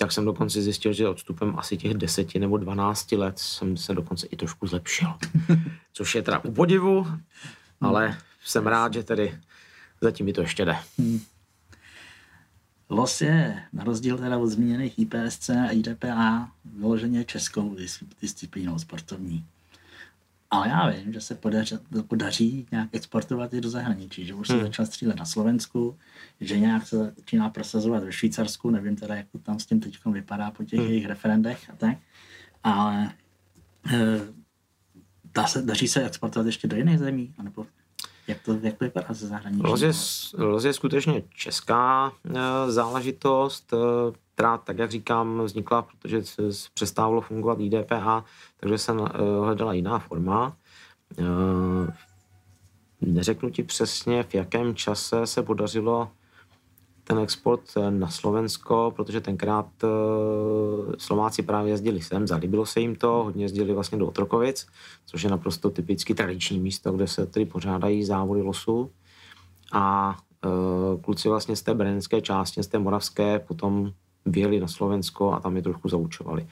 Tak 0.00 0.12
jsem 0.12 0.24
dokonce 0.24 0.62
zjistil, 0.62 0.92
že 0.92 1.08
odstupem 1.08 1.54
asi 1.58 1.76
těch 1.76 1.94
10 1.94 2.34
nebo 2.34 2.56
12 2.56 3.12
let 3.12 3.38
jsem 3.38 3.76
se 3.76 3.94
dokonce 3.94 4.26
i 4.26 4.36
trošku 4.36 4.66
zlepšil. 4.66 5.08
Což 5.92 6.14
je 6.14 6.22
teda 6.22 6.44
u 6.44 6.52
podivu, 6.52 7.06
ale 7.80 8.16
jsem 8.44 8.66
rád, 8.66 8.94
že 8.94 9.02
tedy 9.02 9.38
zatím 10.00 10.26
mi 10.26 10.32
to 10.32 10.40
ještě 10.40 10.64
jde. 10.64 10.76
Los 12.90 13.20
je, 13.20 13.62
na 13.72 13.84
rozdíl 13.84 14.18
teda 14.18 14.38
od 14.38 14.46
zmíněných 14.46 14.98
IPSC 14.98 15.50
a 15.50 15.70
IDPA, 15.70 16.52
vyloženě 16.64 17.24
českou 17.24 17.74
dis- 17.74 18.06
disciplínou 18.22 18.78
sportovní. 18.78 19.46
Ale 20.50 20.68
já 20.68 20.90
vím, 20.90 21.12
že 21.12 21.20
se 21.20 21.34
podaří, 21.34 21.78
podaří 22.08 22.66
nějak 22.70 22.88
exportovat 22.92 23.54
i 23.54 23.60
do 23.60 23.70
zahraničí, 23.70 24.26
že 24.26 24.34
už 24.34 24.46
se 24.46 24.52
Hmm. 24.52 24.62
začal 24.62 24.86
střílet 24.86 25.16
na 25.16 25.24
Slovensku, 25.24 25.96
že 26.40 26.58
nějak 26.58 26.86
se 26.86 26.96
začíná 27.16 27.50
prosazovat 27.50 28.04
ve 28.04 28.12
Švýcarsku, 28.12 28.70
nevím 28.70 28.96
teda, 28.96 29.14
jak 29.14 29.26
to 29.32 29.38
tam 29.38 29.58
s 29.58 29.66
tím 29.66 29.80
teď 29.80 29.98
vypadá 30.06 30.50
po 30.50 30.64
těch 30.64 30.80
Hmm. 30.80 30.88
jejich 30.88 31.06
referendech 31.06 31.70
a 31.70 31.76
tak, 31.76 31.98
ale 32.64 33.12
e, 33.92 34.20
dá 35.34 35.46
se, 35.46 35.62
daří 35.62 35.88
se 35.88 36.06
exportovat 36.06 36.46
ještě 36.46 36.68
do 36.68 36.76
jiných 36.76 36.98
zemí, 36.98 37.34
anebo 37.38 37.66
jak 38.28 38.42
to, 38.42 38.58
jak 38.62 38.78
to 38.78 38.84
vypadá 38.84 39.06
ze 39.10 39.26
zahraničí? 39.26 39.62
Loz 39.62 39.82
je, 39.82 39.92
Loz 40.44 40.64
je 40.64 40.72
skutečně 40.72 41.22
česká 41.34 42.12
eh, 42.26 42.70
záležitost, 42.70 43.72
eh, 43.72 43.76
která, 44.34 44.58
tak 44.58 44.78
jak 44.78 44.90
říkám, 44.90 45.40
vznikla, 45.44 45.82
protože 45.82 46.22
přestávalo 46.74 47.20
fungovat 47.20 47.60
IDPH, 47.60 48.24
takže 48.60 48.78
se 48.78 48.92
eh, 48.92 49.18
hledala 49.44 49.72
jiná 49.72 49.98
forma. 49.98 50.56
Neřeknu 53.00 53.50
ti 53.50 53.62
přesně, 53.62 54.22
v 54.22 54.34
jakém 54.34 54.74
čase 54.74 55.26
se 55.26 55.42
podařilo 55.42 56.10
ten 57.08 57.18
export 57.18 57.62
eh, 57.76 57.90
na 57.90 58.08
Slovensko, 58.08 58.92
protože 58.96 59.20
tenkrát 59.20 59.66
eh, 59.84 59.88
Slováci 60.98 61.42
právě 61.42 61.72
jezdili 61.72 62.02
sem, 62.02 62.26
zalíbilo 62.26 62.66
se 62.66 62.80
jim 62.80 62.96
to, 62.96 63.08
hodně 63.08 63.44
jezdili 63.44 63.72
vlastně 63.72 63.98
do 63.98 64.06
Otrokovic, 64.06 64.66
což 65.06 65.22
je 65.22 65.30
naprosto 65.30 65.70
typicky 65.70 66.14
tradiční 66.14 66.58
místo, 66.58 66.92
kde 66.92 67.06
se 67.06 67.26
tedy 67.26 67.46
pořádají 67.46 68.04
závody 68.04 68.42
losu. 68.42 68.90
A 69.72 70.16
eh, 70.44 70.48
kluci 71.00 71.28
vlastně 71.28 71.56
z 71.56 71.62
té 71.62 71.74
brněnské 71.74 72.20
části, 72.20 72.62
z 72.62 72.66
té 72.66 72.78
moravské, 72.78 73.38
potom 73.38 73.92
vyjeli 74.26 74.60
na 74.60 74.68
Slovensko 74.68 75.32
a 75.32 75.40
tam 75.40 75.56
je 75.56 75.62
trošku 75.62 75.88
zaučovali. 75.88 76.46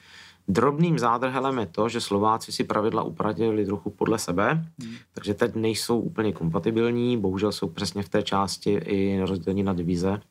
Drobným 0.47 0.99
zádrhelem 0.99 1.59
je 1.59 1.65
to, 1.65 1.89
že 1.89 2.01
Slováci 2.01 2.51
si 2.51 2.63
pravidla 2.63 3.03
upravili 3.03 3.65
trochu 3.65 3.89
podle 3.89 4.19
sebe, 4.19 4.65
takže 5.13 5.33
teď 5.33 5.55
nejsou 5.55 5.99
úplně 5.99 6.31
kompatibilní, 6.33 7.17
bohužel 7.17 7.51
jsou 7.51 7.67
přesně 7.67 8.03
v 8.03 8.09
té 8.09 8.23
části 8.23 8.71
i 8.71 9.19
rozdělení 9.19 9.63
na 9.63 9.73
divize, 9.73 10.21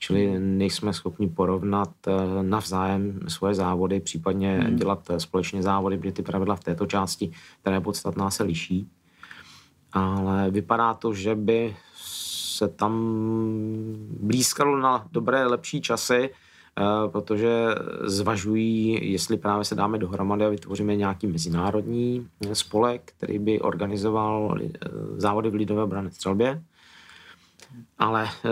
čili 0.00 0.40
nejsme 0.40 0.92
schopni 0.92 1.28
porovnat 1.28 1.92
eh, 2.06 2.12
navzájem 2.42 3.20
svoje 3.28 3.54
závody, 3.54 4.00
případně 4.00 4.58
hmm. 4.58 4.76
dělat 4.76 5.10
eh, 5.10 5.20
společně 5.20 5.62
závody, 5.62 5.98
protože 5.98 6.12
ty 6.12 6.22
pravidla 6.22 6.56
v 6.56 6.64
této 6.64 6.86
části, 6.86 7.30
která 7.60 7.76
je 7.76 7.80
podstatná, 7.80 8.30
se 8.30 8.42
liší. 8.42 8.88
Ale 9.92 10.50
vypadá 10.50 10.94
to, 10.94 11.14
že 11.14 11.34
by 11.34 11.76
se 11.96 12.68
tam 12.68 12.92
blízkalo 14.20 14.78
na 14.78 15.06
dobré, 15.12 15.46
lepší 15.46 15.80
časy, 15.80 16.30
eh, 16.30 17.08
protože 17.08 17.66
zvažují, 18.04 19.12
jestli 19.12 19.36
právě 19.36 19.64
se 19.64 19.74
dáme 19.74 19.98
dohromady 19.98 20.44
a 20.44 20.48
vytvoříme 20.48 20.96
nějaký 20.96 21.26
mezinárodní 21.26 22.28
spolek, 22.52 23.12
který 23.16 23.38
by 23.38 23.60
organizoval 23.60 24.58
závody 25.16 25.50
v 25.50 25.54
lidové 25.54 25.82
obrané 25.82 26.10
střelbě. 26.10 26.62
Ale 27.98 28.24
eh, 28.24 28.48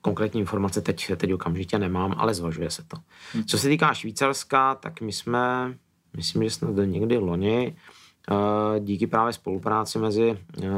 konkrétní 0.00 0.40
informace 0.40 0.80
teď, 0.80 1.12
teď 1.16 1.32
okamžitě 1.32 1.78
nemám, 1.78 2.14
ale 2.18 2.34
zvažuje 2.34 2.70
se 2.70 2.82
to. 2.88 2.96
Co 3.46 3.58
se 3.58 3.68
týká 3.68 3.94
Švýcarska, 3.94 4.74
tak 4.74 5.00
my 5.00 5.12
jsme, 5.12 5.74
myslím, 6.16 6.44
že 6.44 6.50
snad 6.50 6.70
někdy 6.84 7.18
loni, 7.18 7.76
eh, 8.30 8.80
díky 8.80 9.06
právě 9.06 9.32
spolupráci 9.32 9.98
mezi 9.98 10.38
eh, 10.62 10.68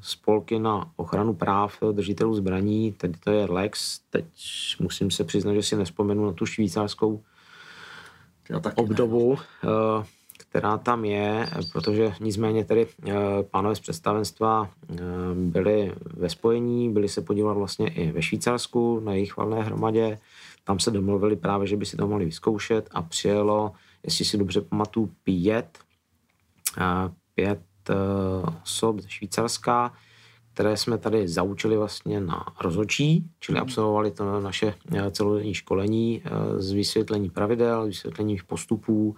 spolky 0.00 0.58
na 0.58 0.90
ochranu 0.96 1.34
práv 1.34 1.78
držitelů 1.92 2.34
zbraní, 2.34 2.92
teď 2.92 3.12
to 3.24 3.30
je 3.30 3.44
Lex, 3.44 3.98
teď 4.10 4.26
musím 4.80 5.10
se 5.10 5.24
přiznat, 5.24 5.54
že 5.54 5.62
si 5.62 5.76
nespomenu 5.76 6.26
na 6.26 6.32
tu 6.32 6.46
švýcarskou 6.46 7.22
taky 8.60 8.82
ne. 8.82 9.36
Která 10.48 10.78
tam 10.78 11.04
je, 11.04 11.48
protože 11.72 12.12
nicméně 12.20 12.64
tedy 12.64 12.86
eh, 12.86 13.12
pánové 13.50 13.74
z 13.74 13.80
představenstva 13.80 14.70
eh, 14.90 14.96
byli 15.34 15.92
ve 16.16 16.28
spojení, 16.28 16.92
byli 16.92 17.08
se 17.08 17.22
podívat 17.22 17.52
vlastně 17.52 17.88
i 17.88 18.12
ve 18.12 18.22
Švýcarsku 18.22 19.00
na 19.00 19.12
jejich 19.14 19.36
valné 19.36 19.62
hromadě, 19.62 20.18
tam 20.64 20.78
se 20.78 20.90
domluvili 20.90 21.36
právě, 21.36 21.66
že 21.66 21.76
by 21.76 21.86
si 21.86 21.96
to 21.96 22.08
mohli 22.08 22.24
vyzkoušet 22.24 22.88
a 22.92 23.02
přijelo, 23.02 23.72
jestli 24.02 24.24
si 24.24 24.38
dobře 24.38 24.60
pamatuju, 24.60 25.10
pět, 25.24 25.78
eh, 26.78 27.12
pět 27.34 27.60
osob 28.62 29.00
ze 29.00 29.08
Švýcarska, 29.08 29.92
které 30.54 30.76
jsme 30.76 30.98
tady 30.98 31.28
zaučili 31.28 31.76
vlastně 31.76 32.20
na 32.20 32.44
rozhodčí, 32.60 33.24
čili 33.40 33.58
absolvovali 33.58 34.10
to 34.10 34.40
naše 34.40 34.74
celodenní 35.10 35.54
školení 35.54 36.22
z 36.56 36.72
vysvětlení 36.72 37.30
pravidel, 37.30 37.86
vysvětlení 37.86 38.38
postupů, 38.46 39.16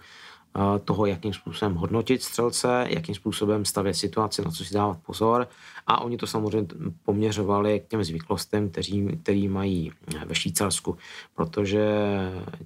toho, 0.85 1.05
jakým 1.05 1.33
způsobem 1.33 1.75
hodnotit 1.75 2.23
střelce, 2.23 2.85
jakým 2.89 3.15
způsobem 3.15 3.65
stavět 3.65 3.93
situaci, 3.93 4.41
na 4.41 4.51
co 4.51 4.65
si 4.65 4.73
dávat 4.73 4.97
pozor. 5.05 5.47
A 5.87 6.01
oni 6.01 6.17
to 6.17 6.27
samozřejmě 6.27 6.67
poměřovali 7.03 7.79
k 7.79 7.87
těm 7.87 8.03
zvyklostem, 8.03 8.69
který, 8.69 9.17
který 9.23 9.47
mají 9.47 9.91
ve 10.25 10.35
Švýcarsku, 10.35 10.97
protože 11.35 11.85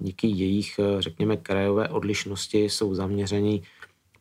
díky 0.00 0.26
jejich, 0.26 0.80
řekněme, 0.98 1.36
krajové 1.36 1.88
odlišnosti 1.88 2.64
jsou 2.64 2.94
zaměření 2.94 3.62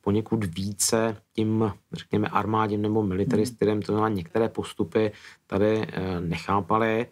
poněkud 0.02 0.46
více 0.46 1.18
tím, 1.34 1.74
řekněme, 1.94 2.28
armádním 2.28 2.82
nebo 2.82 3.04
military 3.04 3.46
stylem, 3.46 3.82
to 3.82 3.92
znamená 3.92 4.16
některé 4.16 4.50
postupy 4.50 5.12
tady 5.48 5.88
eh, 5.88 6.22
nechápali, 6.22 7.08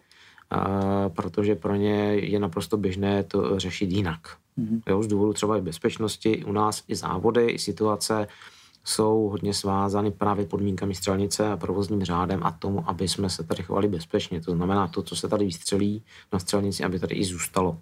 protože 1.08 1.54
pro 1.54 1.74
ně 1.74 2.14
je 2.14 2.40
naprosto 2.40 2.76
běžné 2.76 3.24
to 3.24 3.58
řešit 3.58 3.90
jinak. 3.90 4.36
Mhm. 4.56 4.80
Jo, 4.88 5.02
z 5.02 5.06
důvodu 5.06 5.32
třeba 5.32 5.56
i 5.58 5.60
bezpečnosti 5.60 6.44
u 6.44 6.52
nás 6.52 6.82
i 6.88 6.96
závody, 6.96 7.46
i 7.50 7.58
situace 7.58 8.26
jsou 8.84 9.28
hodně 9.28 9.54
svázány 9.54 10.10
právě 10.10 10.46
podmínkami 10.46 10.94
střelnice 10.94 11.52
a 11.52 11.56
provozním 11.56 12.04
řádem 12.04 12.40
a 12.44 12.50
tomu, 12.50 12.88
aby 12.88 13.08
jsme 13.08 13.30
se 13.30 13.44
tady 13.44 13.62
chovali 13.62 13.88
bezpečně. 13.88 14.40
To 14.40 14.52
znamená 14.52 14.88
to, 14.88 15.02
co 15.02 15.16
se 15.16 15.28
tady 15.28 15.44
vystřelí 15.44 16.02
na 16.32 16.38
střelnici, 16.38 16.84
aby 16.84 16.98
tady 16.98 17.14
i 17.14 17.24
zůstalo. 17.24 17.78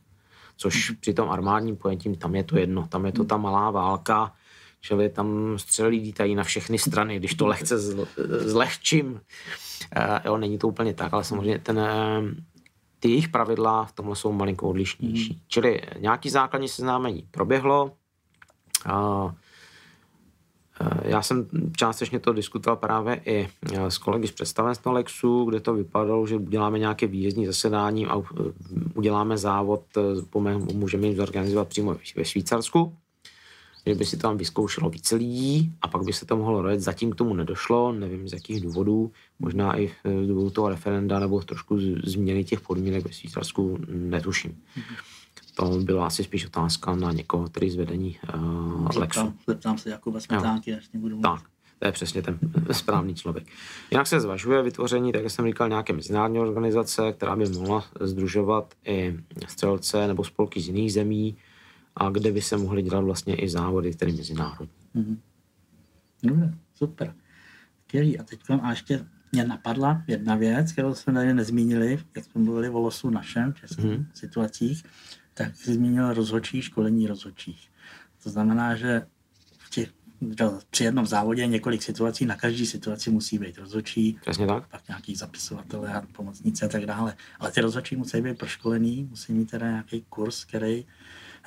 Což 0.56 0.90
při 0.90 1.14
tom 1.14 1.30
armádním 1.30 1.76
pojetím 1.76 2.14
tam 2.14 2.34
je 2.34 2.44
to 2.44 2.58
jedno, 2.58 2.86
tam 2.86 3.06
je 3.06 3.12
to 3.12 3.24
ta 3.24 3.36
malá 3.36 3.70
válka, 3.70 4.32
čili 4.80 5.08
tam 5.08 5.58
střelí 5.58 6.00
lítají 6.00 6.34
na 6.34 6.44
všechny 6.44 6.78
strany, 6.78 7.16
když 7.16 7.34
to 7.34 7.46
lehce 7.46 7.76
zl- 7.76 8.06
zlehčím. 8.38 9.20
Eh, 9.96 10.20
jo, 10.24 10.36
není 10.36 10.58
to 10.58 10.68
úplně 10.68 10.94
tak, 10.94 11.12
ale 11.12 11.24
samozřejmě 11.24 11.58
ten, 11.58 11.78
eh, 11.78 12.22
ty 13.02 13.08
jejich 13.08 13.28
pravidla 13.28 13.84
v 13.84 13.92
tomhle 13.92 14.16
jsou 14.16 14.32
malinko 14.32 14.68
odlišnější. 14.68 15.42
Čili 15.48 15.80
nějaký 15.98 16.30
základní 16.30 16.68
seznámení 16.68 17.28
proběhlo. 17.30 17.92
A 18.86 19.26
eh, 20.80 21.10
já 21.10 21.22
jsem 21.22 21.48
částečně 21.76 22.20
to 22.20 22.32
diskutoval 22.32 22.76
právě 22.76 23.20
i 23.24 23.48
eh, 23.72 23.90
s 23.90 23.98
kolegy 23.98 24.26
z 24.28 24.32
představenstva 24.32 24.92
Lexu, 24.92 25.44
kde 25.44 25.60
to 25.60 25.74
vypadalo, 25.74 26.26
že 26.26 26.36
uděláme 26.36 26.78
nějaké 26.78 27.06
výjezdní 27.06 27.46
zasedání 27.46 28.06
a 28.06 28.18
eh, 28.18 28.22
uděláme 28.94 29.38
závod, 29.38 29.84
můžeme 30.74 31.06
jim 31.06 31.16
zorganizovat 31.16 31.68
přímo 31.68 31.96
ve 32.16 32.24
Švýcarsku 32.24 32.96
že 33.86 33.94
by 33.94 34.06
si 34.06 34.16
to 34.16 34.22
tam 34.22 34.36
vyzkoušelo 34.36 34.90
více 34.90 35.16
lidí 35.16 35.72
a 35.82 35.88
pak 35.88 36.02
by 36.02 36.12
se 36.12 36.26
to 36.26 36.36
mohlo 36.36 36.62
rojet. 36.62 36.80
Zatím 36.80 37.10
k 37.10 37.14
tomu 37.14 37.34
nedošlo, 37.34 37.92
nevím 37.92 38.28
z 38.28 38.32
jakých 38.32 38.60
důvodů, 38.60 39.12
možná 39.38 39.78
i 39.78 39.90
z 40.24 40.26
důvodu 40.28 40.50
toho 40.50 40.68
referenda 40.68 41.18
nebo 41.18 41.40
trošku 41.40 41.78
změny 42.04 42.44
těch 42.44 42.60
podmínek 42.60 43.04
ve 43.04 43.12
Švýcarsku, 43.12 43.78
netuším. 43.88 44.62
To 45.54 45.64
byla 45.68 46.06
asi 46.06 46.24
spíš 46.24 46.46
otázka 46.46 46.94
na 46.94 47.12
někoho, 47.12 47.48
který 47.48 47.70
z 47.70 47.76
vedení 47.76 48.18
uh, 48.34 48.96
Lexu. 48.96 49.34
Zeptám, 49.46 49.78
se 49.78 49.90
Jakuba 49.90 50.20
Smetánky, 50.20 50.74
až 50.74 50.90
nebudu 50.92 51.16
mluvit. 51.16 51.22
Tak, 51.22 51.42
to 51.78 51.86
je 51.86 51.92
přesně 51.92 52.22
ten 52.22 52.38
správný 52.72 53.14
člověk. 53.14 53.46
Jinak 53.90 54.06
se 54.06 54.20
zvažuje 54.20 54.62
vytvoření, 54.62 55.12
tak 55.12 55.22
jak 55.22 55.32
jsem 55.32 55.46
říkal, 55.46 55.68
nějaké 55.68 55.92
mezinárodní 55.92 56.38
organizace, 56.38 57.12
která 57.12 57.36
by 57.36 57.48
mohla 57.48 57.84
združovat 58.00 58.74
i 58.84 59.16
střelce 59.48 60.06
nebo 60.06 60.24
spolky 60.24 60.60
z 60.60 60.66
jiných 60.66 60.92
zemí, 60.92 61.36
a 61.96 62.10
kde 62.10 62.32
by 62.32 62.42
se 62.42 62.56
mohly 62.56 62.82
dělat 62.82 63.00
vlastně 63.00 63.34
i 63.34 63.48
závody, 63.48 63.92
které 63.92 64.12
mezinárodní. 64.12 64.68
Dobře, 66.22 66.54
super. 66.74 67.14
Skvělý. 67.86 68.18
A 68.18 68.22
teď 68.22 68.40
a 68.62 68.70
ještě 68.70 69.06
mě 69.32 69.44
napadla 69.44 70.02
jedna 70.06 70.36
věc, 70.36 70.72
kterou 70.72 70.94
jsme 70.94 71.12
tady 71.12 71.34
nezmínili, 71.34 71.98
jak 72.16 72.24
jsme 72.24 72.40
mluvili 72.40 72.68
o 72.68 72.80
losu 72.80 73.10
našem, 73.10 73.52
v 73.52 73.60
českých 73.60 73.84
Mhm. 73.84 73.94
hmm. 73.94 74.06
situacích, 74.14 74.82
tak 75.34 75.56
jsi 75.56 75.74
zmínil 75.74 76.14
rozhodčí, 76.14 76.62
školení 76.62 77.06
rozhodčích. 77.06 77.68
To 78.22 78.30
znamená, 78.30 78.76
že 78.76 79.06
v 79.58 79.70
těch, 79.70 79.92
při 80.70 80.84
jednom 80.84 81.06
závodě 81.06 81.42
je 81.42 81.46
několik 81.46 81.82
situací, 81.82 82.26
na 82.26 82.36
každý 82.36 82.66
situaci 82.66 83.10
musí 83.10 83.38
být 83.38 83.58
rozhodčí, 83.58 84.18
Přesně 84.20 84.46
tak? 84.46 84.68
pak 84.68 84.88
nějaký 84.88 85.16
zapisovatelé 85.16 85.94
a 85.94 86.02
pomocníci 86.12 86.64
a 86.64 86.68
tak 86.68 86.86
dále. 86.86 87.16
Ale 87.40 87.52
ty 87.52 87.60
rozhodčí 87.60 87.96
musí 87.96 88.20
být 88.20 88.38
proškolený, 88.38 89.04
musí 89.10 89.32
mít 89.32 89.50
teda 89.50 89.70
nějaký 89.70 90.04
kurz, 90.08 90.44
který, 90.44 90.86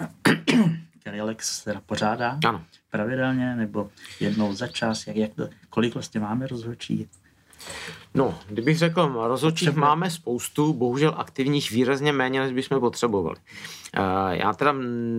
který 0.99 1.21
Lex 1.21 1.63
teda 1.63 1.81
pořádá 1.85 2.39
Ano. 2.47 2.61
pravidelně, 2.91 3.55
nebo 3.55 3.89
jednou 4.19 4.53
za 4.53 4.67
čas, 4.67 5.07
jak, 5.07 5.15
jak 5.15 5.33
to, 5.33 5.47
kolik 5.69 5.93
vlastně 5.93 6.19
máme 6.19 6.47
rozhodčí? 6.47 7.09
No, 8.13 8.39
kdybych 8.47 8.77
řekl, 8.77 9.07
rozhodčích 9.27 9.67
Potřebuje. 9.67 9.81
máme 9.81 10.09
spoustu, 10.11 10.73
bohužel 10.73 11.13
aktivních 11.17 11.71
výrazně 11.71 12.11
méně, 12.11 12.39
než 12.39 12.53
bychom 12.53 12.79
potřebovali. 12.79 13.35
Eh, 13.93 14.37
Já 14.37 14.53
teda 14.53 14.73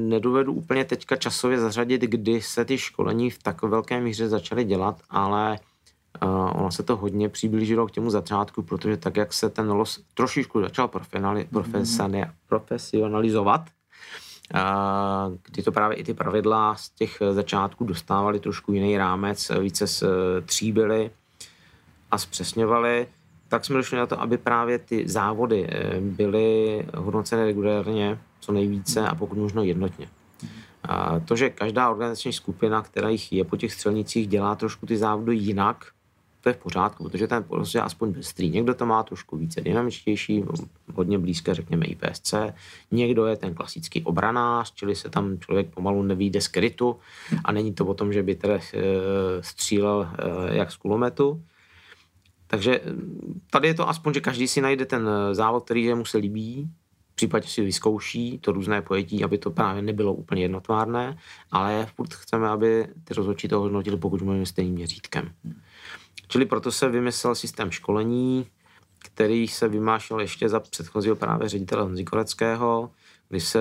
nedovedu 0.08 0.52
úplně 0.52 0.84
teďka 0.84 1.16
časově 1.16 1.60
zařadit, 1.60 2.00
kdy 2.02 2.42
se 2.42 2.64
ty 2.64 2.78
školení 2.78 3.30
v 3.30 3.42
tak 3.42 3.62
velké 3.62 4.00
míře 4.00 4.28
začaly 4.28 4.64
dělat, 4.64 5.00
ale 5.10 5.58
eh, 6.22 6.26
ono 6.54 6.70
se 6.72 6.82
to 6.82 6.96
hodně 6.96 7.28
přiblížilo 7.28 7.86
k 7.86 7.90
těmu 7.90 8.10
začátku, 8.10 8.62
protože 8.62 8.96
tak, 8.96 9.16
jak 9.16 9.32
se 9.32 9.50
ten 9.50 9.70
los 9.70 10.00
trošičku 10.14 10.60
začal 10.60 10.86
profesionali- 10.88 11.46
profesionali- 11.52 12.30
profesionalizovat, 12.48 13.66
kdy 15.42 15.62
to 15.62 15.72
právě 15.72 15.96
i 15.96 16.04
ty 16.04 16.14
pravidla 16.14 16.74
z 16.74 16.90
těch 16.90 17.18
začátků 17.32 17.85
dostávaly 17.85 18.40
trošku 18.40 18.72
jiný 18.72 18.98
rámec, 18.98 19.50
více 19.61 19.87
se 19.87 20.06
tříbily, 20.46 21.11
a 22.11 22.18
zpřesňovali, 22.18 23.06
tak 23.48 23.64
jsme 23.64 23.76
došli 23.76 23.98
na 23.98 24.06
to, 24.06 24.20
aby 24.20 24.38
právě 24.38 24.78
ty 24.78 25.09
závody 25.09 25.66
eh, 25.68 26.00
byly 26.00 26.87
hodnoceny 26.96 27.44
regulérně, 27.44 28.18
co 28.40 28.52
nejvíce 28.52 29.09
a 29.09 29.14
pokud 29.14 29.38
možno 29.38 29.62
jednotně. 29.62 30.09
A 30.85 31.20
to, 31.20 31.37
že 31.37 31.50
každá 31.50 31.90
organizační 31.90 32.32
skupina, 32.32 32.82
která 32.82 33.09
jich 33.09 33.32
je 33.32 33.44
po 33.44 33.56
těch 33.56 33.72
střelnicích, 33.72 34.28
dělá 34.28 34.54
trošku 34.54 34.87
ty 34.87 34.96
závody 34.96 35.35
jinak, 35.35 35.87
to 36.46 36.50
je 36.50 36.54
v 36.54 36.59
pořádku, 36.59 37.04
protože 37.04 37.26
ten 37.26 37.42
prostě 37.42 37.80
aspoň 37.80 38.12
bystrý. 38.12 38.50
Někdo 38.50 38.74
to 38.74 38.87
má 38.87 39.02
trošku 39.02 39.37
více 39.37 39.61
dynamičtější, 39.61 40.44
hodně 40.94 41.18
blízké, 41.18 41.54
řekněme, 41.54 41.87
IPSC. 41.87 42.35
Někdo 42.90 43.26
je 43.26 43.37
ten 43.37 43.54
klasický 43.54 44.02
obranář, 44.02 44.72
čili 44.74 44.94
se 44.94 45.11
tam 45.11 45.38
člověk 45.38 45.74
pomalu 45.74 46.02
nevíde 46.02 46.40
z 46.40 46.48
krytu 46.48 46.96
a 47.44 47.52
není 47.52 47.74
to 47.74 47.87
o 47.87 47.94
tom, 47.94 48.12
že 48.12 48.22
by 48.22 48.35
teda 48.35 48.54
eh, 48.54 48.80
střílel 49.40 50.09
eh, 50.18 50.56
jak 50.56 50.72
z 50.72 50.76
kulometu. 50.76 51.42
Takže 52.46 52.80
mm, 52.87 53.40
tady 53.50 53.68
je 53.68 53.74
to 53.74 53.88
aspoň, 53.88 54.14
že 54.14 54.20
každý 54.20 54.48
si 54.48 54.61
najde 54.61 54.87
ten 54.87 55.09
eh, 55.09 55.35
závod, 55.35 55.64
který 55.64 55.94
mu 55.94 56.04
se 56.04 56.18
líbí, 56.18 56.70
případně 57.14 57.48
si 57.48 57.62
vyzkouší 57.62 58.38
to 58.38 58.52
různé 58.52 58.82
pojetí, 58.82 59.24
aby 59.24 59.38
to 59.38 59.50
právě 59.50 59.82
nebylo 59.82 60.14
úplně 60.14 60.42
jednotvárné, 60.42 61.18
ale 61.50 61.87
furt 61.96 62.14
chceme, 62.14 62.48
aby 62.48 62.87
ty 63.04 63.14
rozhodčí 63.14 63.48
to 63.48 63.61
hodnotili 63.61 63.96
pokud 63.96 64.22
možno 64.22 64.46
stejným 64.46 64.74
měřítkem. 64.74 65.30
Čili 66.28 66.46
proto 66.46 66.72
se 66.72 66.88
vymyslel 66.88 67.34
systém 67.34 67.70
školení, 67.70 68.46
který 68.98 69.48
se 69.48 69.68
vymášel 69.68 70.20
ještě 70.20 70.48
za 70.48 70.60
předchozího 70.60 71.16
právě 71.16 71.48
ředitele 71.48 71.82
Honzi 71.82 72.04
Koreckého, 72.04 72.90
kdy 73.28 73.40
se 73.40 73.60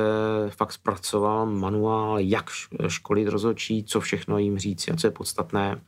fakt 0.50 0.72
zpracoval 0.72 1.46
manuál, 1.46 2.20
jak 2.20 2.50
školit 2.88 3.28
rozhodčí, 3.28 3.84
co 3.84 4.00
všechno 4.00 4.38
jim 4.38 4.58
říct 4.58 4.88
a 4.88 4.96
co 4.96 5.08
je 5.08 5.12
podstatné. 5.12 5.82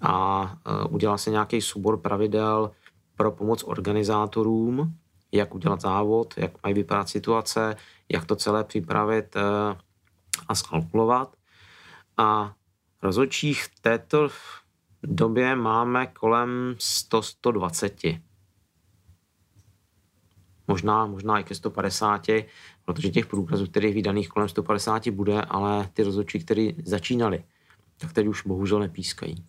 A 0.00 0.42
uh, 0.42 0.94
udělal 0.94 1.18
se 1.18 1.30
nějaký 1.30 1.60
soubor 1.60 1.96
pravidel 2.00 2.70
pro 3.16 3.32
pomoc 3.32 3.64
organizátorům, 3.66 4.94
jak 5.32 5.54
udělat 5.54 5.80
závod, 5.80 6.34
jak 6.36 6.52
mají 6.62 6.74
vypadat 6.74 7.08
situace, 7.08 7.76
jak 8.08 8.24
to 8.24 8.36
celé 8.36 8.64
připravit 8.64 9.36
uh, 9.36 9.42
a 10.48 10.54
skalkulovat. 10.54 11.36
A 12.16 12.54
rozhodčích 13.02 13.66
této 13.80 14.28
době 15.14 15.56
máme 15.56 16.06
kolem 16.06 16.74
100-120 16.78 18.20
možná, 20.68 21.06
možná 21.06 21.38
i 21.38 21.44
ke 21.44 21.54
150, 21.54 22.26
protože 22.84 23.10
těch 23.10 23.26
průkazů, 23.26 23.66
kterých 23.66 23.94
vydaných 23.94 24.28
kolem 24.28 24.48
150 24.48 25.08
bude, 25.08 25.42
ale 25.42 25.88
ty 25.92 26.02
rozhodčí, 26.02 26.38
kteří 26.38 26.76
začínali 26.84 27.44
tak 27.98 28.12
teď 28.12 28.26
už 28.26 28.46
bohužel 28.46 28.78
nepískají. 28.80 29.44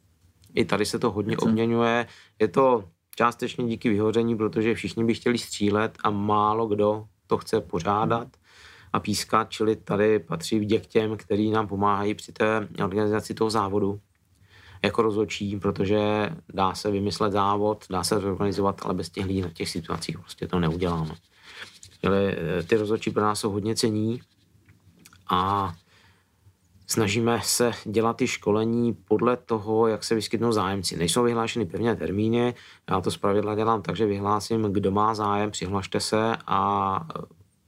I 0.56 0.66
tady 0.66 0.86
se 0.86 1.00
to 1.00 1.12
hodně 1.12 1.38
obměňuje. 1.38 2.08
Je 2.40 2.48
to 2.48 2.90
částečně 3.16 3.66
díky 3.66 3.90
vyhoření, 3.90 4.36
protože 4.36 4.76
všichni 4.76 5.04
by 5.04 5.14
chtěli 5.14 5.38
střílet 5.38 5.98
a 6.04 6.10
málo 6.10 6.68
kdo 6.68 7.06
to 7.28 7.38
chce 7.38 7.62
pořádat 7.62 8.28
a 8.94 9.00
pískat, 9.00 9.50
čili 9.50 9.76
tady 9.76 10.20
patří 10.20 10.60
vděk 10.60 10.86
těm, 10.86 11.18
kteří 11.18 11.52
nám 11.52 11.68
pomáhají 11.68 12.14
při 12.14 12.32
té 12.32 12.68
organizaci 12.84 13.34
toho 13.34 13.50
závodu 13.50 14.00
jako 14.82 15.02
rozhodčí, 15.02 15.58
protože 15.58 16.30
dá 16.54 16.76
se 16.76 16.92
vymyslet 16.92 17.32
závod, 17.32 17.86
dá 17.90 18.04
se 18.04 18.20
zorganizovat, 18.20 18.82
ale 18.84 18.94
bez 18.94 19.10
těch 19.10 19.26
lidí 19.26 19.42
na 19.42 19.50
těch 19.50 19.70
situacích 19.70 20.20
prostě 20.20 20.48
to 20.48 20.60
neuděláme. 20.60 21.16
Ale 22.08 22.36
eh, 22.38 22.64
ty 22.64 22.76
rozhodčí 22.76 23.12
pro 23.12 23.24
nás 23.24 23.40
jsou 23.40 23.52
hodně 23.52 23.76
cení 23.76 24.22
a 25.30 25.74
snažíme 26.88 27.40
se 27.44 27.72
dělat 27.86 28.18
ty 28.18 28.28
školení 28.28 28.94
podle 28.94 29.38
toho, 29.38 29.88
jak 29.88 30.04
se 30.04 30.16
vyskytnou 30.16 30.52
zájemci. 30.52 30.98
Nejsou 30.98 31.24
vyhlášeny 31.24 31.66
pevné 31.66 31.96
termíny, 31.96 32.54
já 32.90 33.02
to 33.02 33.12
zpravidla 33.12 33.56
dělám 33.56 33.82
tak, 33.82 33.96
že 33.96 34.06
vyhlásím, 34.06 34.62
kdo 34.62 34.92
má 34.92 35.14
zájem, 35.16 35.52
přihlašte 35.52 36.00
se 36.00 36.38
a 36.48 37.08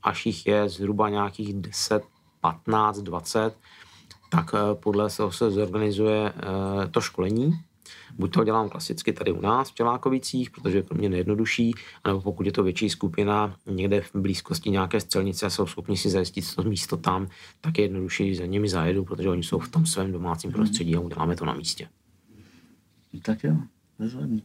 až 0.04 0.26
jich 0.26 0.48
je 0.48 0.70
zhruba 0.70 1.10
nějakých 1.10 1.54
10, 1.54 2.04
15, 2.42 3.00
20, 3.00 3.58
tak 4.32 4.52
eh, 4.54 4.76
podle 4.76 5.10
toho 5.10 5.32
se 5.32 5.52
zorganizuje 5.52 6.34
eh, 6.36 6.88
to 6.92 7.02
školení. 7.02 7.54
Buď 8.16 8.34
to 8.34 8.44
dělám 8.44 8.70
klasicky 8.70 9.14
tady 9.14 9.32
u 9.32 9.42
nás 9.42 9.72
v 9.72 9.76
Čelákovicích, 9.76 10.50
protože 10.50 10.78
je 10.78 10.84
pro 10.84 10.98
mě 10.98 11.10
nejjednodušší, 11.10 11.74
nebo 12.08 12.22
pokud 12.22 12.46
je 12.46 12.52
to 12.52 12.64
větší 12.64 12.90
skupina 12.90 13.56
někde 13.66 14.02
v 14.02 14.16
blízkosti 14.16 14.70
nějaké 14.70 15.00
střelnice 15.00 15.46
a 15.46 15.50
jsou 15.50 15.68
schopni 15.68 15.98
si 15.98 16.10
zajistit 16.10 16.56
to 16.56 16.64
místo 16.64 16.98
tam, 16.98 17.28
tak 17.62 17.78
je 17.78 17.84
jednodušší 17.84 18.36
za 18.36 18.46
nimi 18.46 18.70
zajedu, 18.70 19.06
protože 19.06 19.30
oni 19.30 19.44
jsou 19.44 19.60
v 19.60 19.70
tom 19.70 19.86
svém 19.86 20.12
domácím 20.12 20.52
prostředí 20.52 20.96
a 20.96 21.00
uděláme 21.00 21.36
to 21.36 21.46
na 21.46 21.54
místě. 21.54 21.90
Tak 23.22 23.44
jo, 23.44 23.56
bezvadný. 24.00 24.44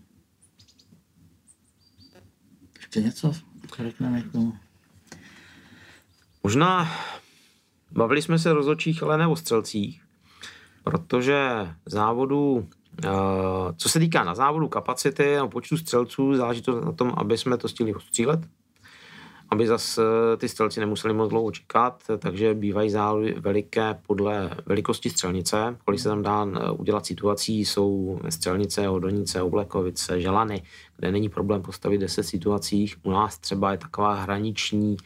Ještě 2.79 3.01
něco 3.01 3.33
řekneme 3.83 4.23
k 4.23 4.33
tomu? 4.33 4.53
Možná 6.43 6.89
bavili 7.97 8.23
jsme 8.23 8.39
se 8.39 8.53
rozhodčích, 8.53 9.03
ale 9.03 9.19
ne 9.19 9.27
o 9.27 9.37
střelcích, 9.37 10.03
protože 10.85 11.69
závodu, 11.87 12.69
eh, 13.05 13.09
co 13.77 13.89
se 13.89 13.99
týká 13.99 14.25
na 14.25 14.35
závodu 14.35 14.69
kapacity 14.69 15.39
a 15.39 15.47
počtu 15.47 15.77
střelců, 15.77 16.35
záleží 16.35 16.63
to 16.63 16.81
na 16.81 16.93
tom, 16.93 17.13
aby 17.17 17.39
jsme 17.39 17.57
to 17.57 17.69
stihli 17.69 17.95
ostřílet, 17.95 18.41
aby 19.49 19.67
zase 19.67 20.03
ty 20.37 20.49
střelci 20.49 20.81
nemuseli 20.81 21.15
moc 21.15 21.31
dlouho 21.31 21.51
čekat, 21.51 22.03
takže 22.19 22.55
bývají 22.55 22.91
závody 22.91 23.35
veliké 23.39 23.99
podle 24.07 24.51
velikosti 24.67 25.11
střelnice, 25.11 25.77
kolik 25.85 26.01
se 26.01 26.09
tam 26.09 26.23
dá 26.23 26.47
eh, 26.47 26.71
udělat 26.71 27.07
situací, 27.07 27.65
jsou 27.65 28.21
střelnice, 28.29 28.87
Hodonice, 28.87 29.43
Oblekovice, 29.43 30.21
Želany, 30.21 30.63
kde 30.97 31.13
není 31.13 31.29
problém 31.29 31.63
postavit 31.63 31.99
10 31.99 32.23
situacích. 32.23 32.97
U 33.03 33.11
nás 33.11 33.39
třeba 33.39 33.73
je 33.73 33.79
taková 33.79 34.15
hraniční 34.15 34.97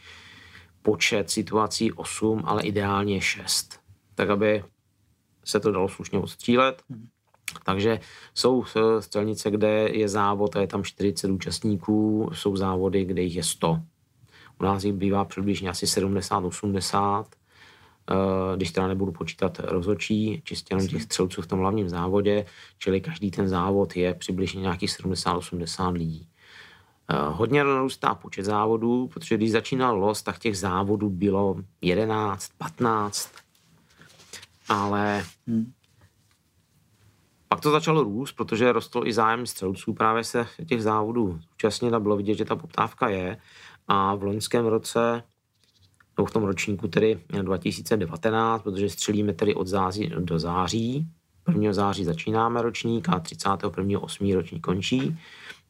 počet 0.81 1.29
situací 1.29 1.91
8, 1.91 2.41
ale 2.45 2.63
ideálně 2.63 3.21
6. 3.21 3.79
Tak, 4.15 4.29
aby 4.29 4.63
se 5.45 5.59
to 5.59 5.71
dalo 5.71 5.89
slušně 5.89 6.19
odstřílet. 6.19 6.83
Takže 7.65 7.99
jsou 8.33 8.63
eh, 8.63 9.01
střelnice, 9.01 9.51
kde 9.51 9.89
je 9.91 10.09
závod 10.09 10.55
a 10.55 10.61
je 10.61 10.67
tam 10.67 10.83
40 10.83 11.31
účastníků, 11.31 12.29
jsou 12.33 12.55
závody, 12.55 13.05
kde 13.05 13.21
jich 13.21 13.35
je 13.35 13.43
100. 13.43 13.79
U 14.59 14.63
nás 14.63 14.83
jich 14.83 14.93
bývá 14.93 15.25
přibližně 15.25 15.69
asi 15.69 15.85
70-80, 15.85 17.25
eh, 18.11 18.15
když 18.55 18.71
teda 18.71 18.87
nebudu 18.87 19.11
počítat 19.11 19.59
rozhodčí, 19.59 20.41
čistě 20.43 20.73
jenom 20.73 20.87
těch 20.87 21.01
střelců 21.01 21.41
v 21.41 21.47
tom 21.47 21.59
hlavním 21.59 21.89
závodě, 21.89 22.45
čili 22.77 23.01
každý 23.01 23.31
ten 23.31 23.47
závod 23.47 23.95
je 23.95 24.13
přibližně 24.13 24.61
nějakých 24.61 24.89
70-80 24.89 25.93
lidí. 25.93 26.27
Eh, 27.11 27.15
hodně 27.29 27.63
narůstá 27.63 28.15
počet 28.15 28.43
závodů, 28.43 29.07
protože 29.07 29.37
když 29.37 29.51
začínal 29.51 29.99
los, 29.99 30.21
tak 30.21 30.39
těch 30.39 30.57
závodů 30.57 31.09
bylo 31.09 31.55
11, 31.81 32.51
15, 32.57 33.31
ale 34.69 35.25
Hmm. 35.47 35.71
pak 37.47 37.61
to 37.61 37.71
začalo 37.71 38.03
růst, 38.03 38.31
protože 38.31 38.71
rostl 38.71 39.01
i 39.05 39.13
zájem 39.13 39.45
střelců 39.45 39.93
právě 39.93 40.23
se 40.23 40.47
těch 40.67 40.83
závodů 40.83 41.39
účastnit 41.55 41.93
a 41.93 41.99
bylo 41.99 42.17
vidět, 42.17 42.35
že 42.35 42.45
ta 42.45 42.55
poptávka 42.55 43.09
je. 43.09 43.37
A 43.87 44.15
v 44.15 44.23
loňském 44.23 44.65
roce, 44.65 45.23
nebo 46.17 46.25
v 46.25 46.31
tom 46.31 46.43
ročníku 46.43 46.87
tedy 46.87 47.19
2019, 47.41 48.61
protože 48.61 48.89
střelíme 48.89 49.33
tedy 49.33 49.55
od 49.55 49.67
září 49.67 50.11
do 50.19 50.39
září, 50.39 51.07
1. 51.47 51.73
září 51.73 52.05
začínáme 52.05 52.61
ročník 52.61 53.09
a 53.09 53.19
31. 53.19 53.99
8. 53.99 54.33
ročník 54.33 54.61
končí, 54.61 55.17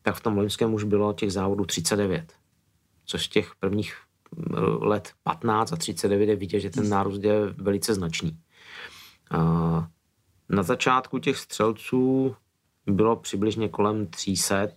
tak 0.01 0.15
v 0.15 0.21
tom 0.21 0.37
loňském 0.37 0.73
už 0.73 0.83
bylo 0.83 1.13
těch 1.13 1.31
závodů 1.33 1.65
39. 1.65 2.33
Což 3.05 3.25
z 3.25 3.29
těch 3.29 3.55
prvních 3.59 3.95
mm, 4.35 4.55
let 4.81 5.11
15 5.23 5.73
a 5.73 5.75
39 5.75 6.29
je 6.29 6.35
vidět, 6.35 6.59
že 6.59 6.69
ten 6.69 6.89
nárůst 6.89 7.23
je 7.23 7.45
velice 7.45 7.93
značný. 7.93 8.37
Na 10.49 10.63
začátku 10.63 11.19
těch 11.19 11.37
střelců 11.37 12.35
bylo 12.85 13.15
přibližně 13.15 13.69
kolem 13.69 14.07
300, 14.07 14.67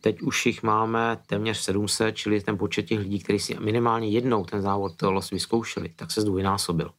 teď 0.00 0.22
už 0.22 0.46
jich 0.46 0.62
máme 0.62 1.18
téměř 1.26 1.58
700, 1.58 2.16
čili 2.16 2.40
ten 2.40 2.58
počet 2.58 2.82
těch 2.82 2.98
lidí, 2.98 3.20
kteří 3.20 3.38
si 3.38 3.58
minimálně 3.60 4.08
jednou 4.08 4.44
ten 4.44 4.62
závod 4.62 5.02
los 5.02 5.30
vyzkoušeli, 5.30 5.88
tak 5.88 6.10
se 6.10 6.20
zdvojnásobil. 6.20 6.90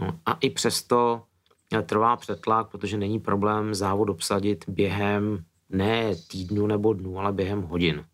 No, 0.00 0.18
a 0.26 0.38
i 0.40 0.50
přesto 0.50 1.22
trvá 1.82 2.16
přetlak, 2.16 2.70
protože 2.70 2.96
není 2.96 3.20
problém 3.20 3.74
závod 3.74 4.10
obsadit 4.10 4.64
během 4.68 5.44
ne 5.74 6.14
týdnu 6.28 6.66
nebo 6.66 6.92
dnů, 6.92 7.18
ale 7.18 7.32
během 7.32 7.62
hodin. 7.62 8.04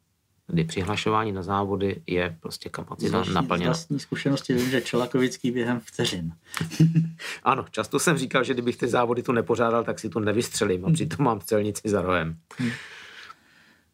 Kdy 0.47 0.65
přihlašování 0.65 1.33
na 1.33 1.43
závody 1.43 2.03
je 2.07 2.37
prostě 2.41 2.69
kapacita 2.69 3.17
Vlastní- 3.17 3.33
Z 3.33 3.35
naplněna. 3.35 3.69
vlastní 3.71 3.99
zkušenosti 4.01 4.55
vím, 4.55 4.71
že 4.71 4.81
Čelakovický 4.81 5.51
během 5.51 5.81
vteřin. 5.81 6.33
Ano, 7.45 7.65
často 7.71 7.99
jsem 7.99 8.17
říkal, 8.19 8.45
že 8.45 8.53
kdybych 8.53 8.77
ty 8.77 8.89
závody 8.89 9.23
tu 9.23 9.33
nepořádal, 9.33 9.85
tak 9.85 9.99
si 9.99 10.09
tu 10.09 10.19
nevystřelím 10.21 10.85
a 10.87 10.93
přitom 10.93 11.25
mám 11.25 11.41
střelnici 11.41 11.89
za 11.89 12.03
rohem. 12.03 12.37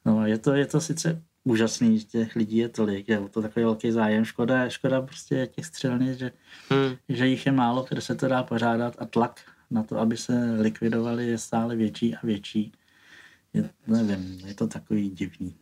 No, 0.04 0.26
je 0.26 0.38
to, 0.38 0.52
je 0.54 0.66
to 0.66 0.80
sice 0.80 1.22
úžasný, 1.44 1.98
že 1.98 2.04
těch 2.04 2.36
lidí 2.36 2.56
je 2.56 2.68
tolik, 2.68 3.08
je 3.08 3.20
to 3.30 3.42
takový 3.42 3.64
velký 3.64 3.90
zájem. 3.90 4.24
Škoda, 4.24 4.68
škoda 4.68 5.00
prostě 5.02 5.48
těch 5.54 5.66
střelnic, 5.66 6.18
že, 6.18 6.30
Hmm. 6.70 6.96
že 7.08 7.26
jich 7.26 7.46
je 7.46 7.52
málo, 7.52 7.86
kde 7.88 8.00
se 8.00 8.14
to 8.14 8.28
dá 8.28 8.42
pořádat 8.42 8.94
a 8.98 9.04
tlak 9.04 9.40
na 9.70 9.82
to, 9.82 9.98
aby 9.98 10.16
se 10.16 10.56
likvidovali, 10.60 11.26
je 11.26 11.38
stále 11.38 11.76
větší 11.76 12.14
a 12.14 12.18
větší. 12.22 12.72
Je, 13.54 13.70
nevím, 13.86 14.40
je 14.46 14.54
to 14.54 14.66
takový 14.66 15.10
divný. 15.10 15.54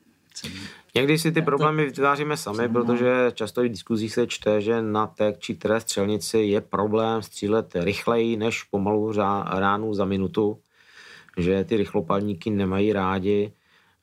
Někdy 0.94 1.18
si 1.18 1.32
ty 1.32 1.42
problémy 1.42 1.84
vytváříme 1.84 2.36
sami, 2.36 2.68
protože 2.68 3.30
často 3.34 3.64
i 3.64 3.68
v 3.68 3.72
diskuzích 3.72 4.12
se 4.14 4.26
čte, 4.26 4.60
že 4.60 4.82
na 4.82 5.06
té 5.06 5.34
či 5.38 5.54
které 5.54 5.80
střelnici 5.80 6.38
je 6.38 6.60
problém 6.60 7.22
střílet 7.22 7.74
rychleji 7.74 8.36
než 8.36 8.62
pomalu 8.62 9.12
řá- 9.12 9.58
ránu 9.58 9.94
za 9.94 10.04
minutu, 10.04 10.58
že 11.38 11.64
ty 11.64 11.76
rychlopalníky 11.76 12.50
nemají 12.50 12.92
rádi. 12.92 13.52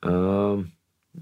Ehm, 0.06 0.68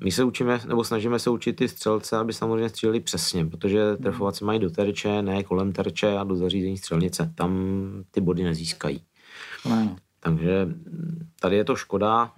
My 0.05 0.11
se 0.13 0.25
učíme, 0.25 0.61
nebo 0.69 0.85
snažíme 0.85 1.19
se 1.19 1.31
učit 1.31 1.53
ty 1.53 1.69
střelce, 1.69 2.17
aby 2.17 2.33
samozřejmě 2.33 2.69
stříleli 2.69 3.01
přesně, 3.01 3.47
protože 3.47 3.97
trefovací 3.97 4.45
mají 4.45 4.59
do 4.61 4.71
terče, 4.71 5.23
ne 5.23 5.43
kolem 5.45 5.73
terče 5.73 6.17
a 6.19 6.25
do 6.25 6.37
zařízení 6.37 6.79
střelnice. 6.79 7.33
Tam 7.35 7.81
ty 8.11 8.21
body 8.21 8.43
nezískají. 8.45 9.01
Ano. 9.65 9.97
Takže 10.21 10.65
mm, 10.65 11.27
tady 11.41 11.57
je 11.57 11.65
to 11.65 11.77
škoda, 11.77 12.33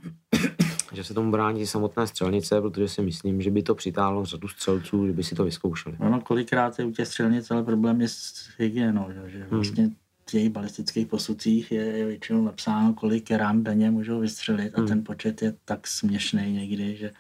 že 0.93 1.05
se 1.05 1.15
tomu 1.15 1.31
brání 1.31 1.67
samotné 1.67 2.07
střelnice, 2.07 2.61
protože 2.61 2.89
si 2.89 3.03
myslím, 3.03 3.43
že 3.43 3.51
by 3.51 3.63
to 3.63 3.75
přitáhlo 3.75 4.25
řadu 4.25 4.49
střelců, 4.49 5.07
že 5.07 5.13
by 5.13 5.25
si 5.25 5.35
to 5.35 5.45
vyzkoušeli. 5.45 5.97
Ono 5.99 6.21
kolikrát 6.21 6.79
je 6.79 6.85
u 6.85 6.91
těch 6.91 7.09
střelnic, 7.09 7.51
ale 7.51 7.63
problém 7.63 8.01
je 8.01 8.09
s 8.09 8.49
hygienou, 8.59 9.09
že, 9.13 9.31
že 9.31 9.47
vlastně 9.51 9.91
v 10.23 10.31
těch 10.31 10.49
balistických 10.49 11.07
posudcích 11.07 11.73
je, 11.73 11.83
je 11.83 12.07
většinou 12.07 12.45
napsáno, 12.45 12.95
kolik 12.95 13.31
ran 13.31 13.65
denně 13.65 13.91
můžou 13.91 14.21
vystřelit 14.21 14.79
a 14.79 14.83
ten 14.83 15.05
počet 15.05 15.43
je 15.43 15.55
tak 15.65 15.87
směšný 15.87 16.53
někdy, 16.53 16.97
že, 16.97 17.11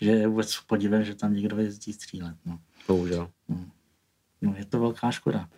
že 0.00 0.10
je 0.10 0.28
vůbec 0.28 0.60
podivem, 0.66 1.04
že 1.04 1.14
tam 1.14 1.34
někdo 1.34 1.58
jezdí 1.58 1.92
střílet. 1.92 2.36
No. 2.46 2.58
Bohužel. 2.88 3.30
no, 4.42 4.54
je 4.58 4.64
to 4.64 4.80
velká 4.80 5.10
škoda. 5.10 5.48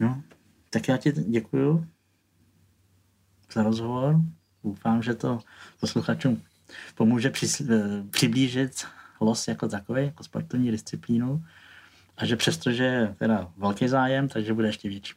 No, 0.00 0.22
tak 0.70 0.88
já 0.88 0.96
ti 0.96 1.12
děkuju 1.12 1.86
za 3.52 3.62
rozhovor. 3.62 4.16
Doufám, 4.64 5.02
že 5.02 5.14
to 5.14 5.38
posluchačům 5.80 6.42
pomůže 6.94 7.30
přis, 7.30 7.60
eh, 7.60 8.04
přiblížit 8.10 8.86
los 9.20 9.48
jako 9.48 9.68
takový, 9.68 10.04
jako 10.04 10.24
sportovní 10.24 10.70
disciplínu 10.70 11.44
a 12.16 12.26
že 12.26 12.36
přestože 12.36 12.84
je 12.84 13.14
teda 13.18 13.52
velký 13.56 13.88
zájem, 13.88 14.28
takže 14.28 14.54
bude 14.54 14.68
ještě 14.68 14.88
větší. 14.88 15.14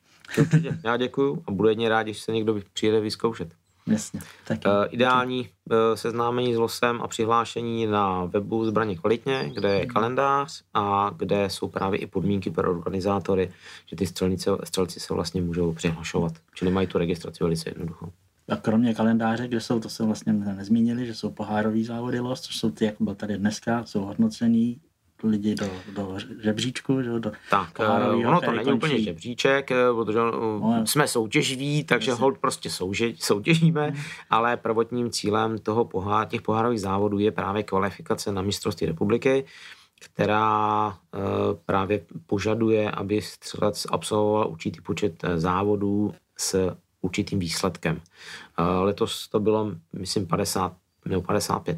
Já 0.83 0.97
děkuju 0.97 1.43
a 1.47 1.51
budu 1.51 1.69
jedně 1.69 1.89
rád, 1.89 2.03
když 2.03 2.19
se 2.19 2.31
někdo 2.31 2.59
přijede 2.73 2.99
vyzkoušet. 2.99 3.53
Jasně. 3.87 4.19
Tak 4.47 4.59
Uh, 4.65 4.71
ideální 4.89 5.39
uh, 5.39 5.77
seznámení 5.95 6.55
s 6.55 6.57
losem 6.57 7.01
a 7.01 7.07
přihlášení 7.07 7.85
na 7.85 8.25
webu 8.25 8.65
Zbraně 8.65 8.95
kvalitně, 8.95 9.51
kde 9.53 9.79
je 9.79 9.85
kalendář 9.85 10.63
a 10.73 11.11
kde 11.17 11.49
jsou 11.49 11.67
právě 11.67 11.99
i 11.99 12.07
podmínky 12.07 12.49
pro 12.49 12.71
organizátory, 12.71 13.51
že 13.85 13.95
ty 13.95 14.07
střelnice, 14.07 14.51
střelci 14.63 14.99
se 14.99 15.13
vlastně 15.13 15.41
můžou 15.41 15.73
přihlašovat. 15.73 16.33
Čili 16.55 16.71
mají 16.71 16.87
tu 16.87 16.97
registraci 16.97 17.43
velice 17.43 17.69
jednoduchou. 17.69 18.11
A 18.49 18.55
kromě 18.55 18.93
kalendáře, 18.93 19.47
kde 19.47 19.61
jsou, 19.61 19.79
to 19.79 19.89
se 19.89 20.03
vlastně 20.03 20.33
nezmínili, 20.33 21.05
že 21.05 21.15
jsou 21.15 21.29
pohárový 21.29 21.83
závody 21.83 22.19
los, 22.19 22.41
což 22.41 22.57
jsou 22.57 22.71
ty, 22.71 22.85
jak 22.85 22.95
byl 22.99 23.15
tady 23.15 23.37
dneska, 23.37 23.83
jsou 23.85 24.01
hodnocený 24.01 24.79
lidi 25.29 25.55
do, 25.55 25.65
do 25.93 26.17
žebříčku, 26.43 27.01
že, 27.01 27.19
do 27.19 27.31
Tak, 27.49 27.79
uh, 27.79 28.27
ono 28.27 28.41
to 28.41 28.51
není 28.51 28.63
končí- 28.69 28.73
úplně 28.75 29.01
žebříček, 29.01 29.71
eh, 29.71 29.75
protože 29.93 30.19
uh, 30.21 30.27
No, 30.61 30.87
jsme 30.87 31.07
soutěživí, 31.07 31.83
takže 31.83 32.13
hold 32.13 32.37
prostě 32.37 32.69
souže, 32.69 33.11
soutěžíme, 33.19 33.93
ale 34.29 34.57
prvotním 34.57 35.09
cílem 35.11 35.57
toho 35.57 35.85
pohár, 35.85 36.27
těch 36.27 36.41
pohárových 36.41 36.81
závodů 36.81 37.19
je 37.19 37.31
právě 37.31 37.63
kvalifikace 37.63 38.31
na 38.31 38.41
mistrovství 38.41 38.87
republiky, 38.87 39.45
která 39.99 40.97
právě 41.65 42.01
požaduje, 42.25 42.91
aby 42.91 43.21
střelec 43.21 43.87
absolvoval 43.91 44.47
určitý 44.49 44.81
počet 44.81 45.23
eh, 45.23 45.39
závodů 45.39 46.13
s 46.37 46.75
určitým 47.01 47.39
výsledkem. 47.39 48.01
Letos 48.57 49.27
to 49.27 49.39
bylo, 49.39 49.71
myslím, 49.93 50.27
50 50.27 50.73
nebo 51.05 51.21
55 51.21 51.77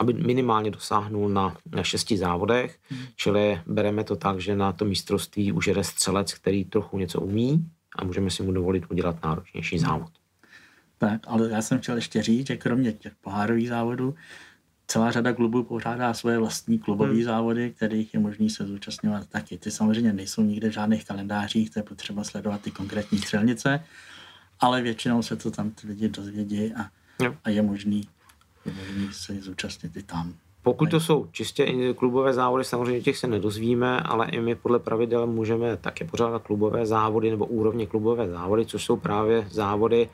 aby 0.00 0.12
minimálně 0.12 0.70
dosáhnul 0.70 1.28
na, 1.28 1.56
na 1.74 1.82
šesti 1.82 2.16
závodech, 2.16 2.78
hmm. 2.90 3.00
čili 3.16 3.60
bereme 3.66 4.04
to 4.04 4.16
tak, 4.16 4.40
že 4.40 4.56
na 4.56 4.72
to 4.72 4.84
mistrovství 4.84 5.52
už 5.52 5.66
jede 5.66 5.84
střelec, 5.84 6.34
který 6.34 6.64
trochu 6.64 6.98
něco 6.98 7.20
umí 7.20 7.70
a 7.96 8.04
můžeme 8.04 8.30
si 8.30 8.42
mu 8.42 8.52
dovolit 8.52 8.84
udělat 8.90 9.24
náročnější 9.24 9.78
závod. 9.78 10.10
Tak, 10.98 11.20
ale 11.26 11.50
já 11.50 11.62
jsem 11.62 11.78
chtěl 11.78 11.96
ještě 11.96 12.22
říct, 12.22 12.46
že 12.46 12.56
kromě 12.56 12.92
těch 12.92 13.12
pohárových 13.20 13.68
závodů 13.68 14.14
celá 14.86 15.10
řada 15.10 15.32
klubů 15.32 15.62
pořádá 15.62 16.14
svoje 16.14 16.38
vlastní 16.38 16.78
klubové 16.78 17.12
hmm. 17.12 17.22
závody, 17.22 17.70
kterých 17.76 18.14
je 18.14 18.20
možný 18.20 18.50
se 18.50 18.66
zúčastňovat 18.66 19.26
taky. 19.28 19.58
Ty 19.58 19.70
samozřejmě 19.70 20.12
nejsou 20.12 20.42
nikde 20.42 20.68
v 20.68 20.72
žádných 20.72 21.04
kalendářích, 21.04 21.70
to 21.70 21.78
je 21.78 21.82
potřeba 21.82 22.24
sledovat 22.24 22.60
ty 22.60 22.70
konkrétní 22.70 23.18
střelnice, 23.18 23.84
ale 24.60 24.82
většinou 24.82 25.22
se 25.22 25.36
to 25.36 25.50
tam 25.50 25.70
ty 25.70 25.86
lidi 25.86 26.08
dozvědí 26.08 26.74
a, 26.74 26.90
Jo. 27.22 27.34
a 27.44 27.50
je 27.50 27.62
možný, 27.62 28.08
je 28.66 28.72
možný 28.72 29.08
se 29.12 29.34
zúčastnit 29.34 29.96
i 29.96 30.02
tam. 30.02 30.34
Pokud 30.62 30.90
to 30.90 31.00
jsou 31.00 31.26
čistě 31.32 31.64
i 31.64 31.94
klubové 31.94 32.32
závody, 32.32 32.64
samozřejmě 32.64 33.00
těch 33.00 33.18
se 33.18 33.26
nedozvíme, 33.26 34.00
ale 34.00 34.28
i 34.30 34.40
my 34.40 34.54
podle 34.54 34.78
pravidel 34.78 35.26
můžeme 35.26 35.76
také 35.76 36.04
pořádat 36.04 36.42
klubové 36.42 36.86
závody 36.86 37.30
nebo 37.30 37.46
úrovně 37.46 37.86
klubové 37.86 38.28
závody, 38.28 38.66
což 38.66 38.84
jsou 38.84 38.96
právě 38.96 39.48
závody, 39.50 40.08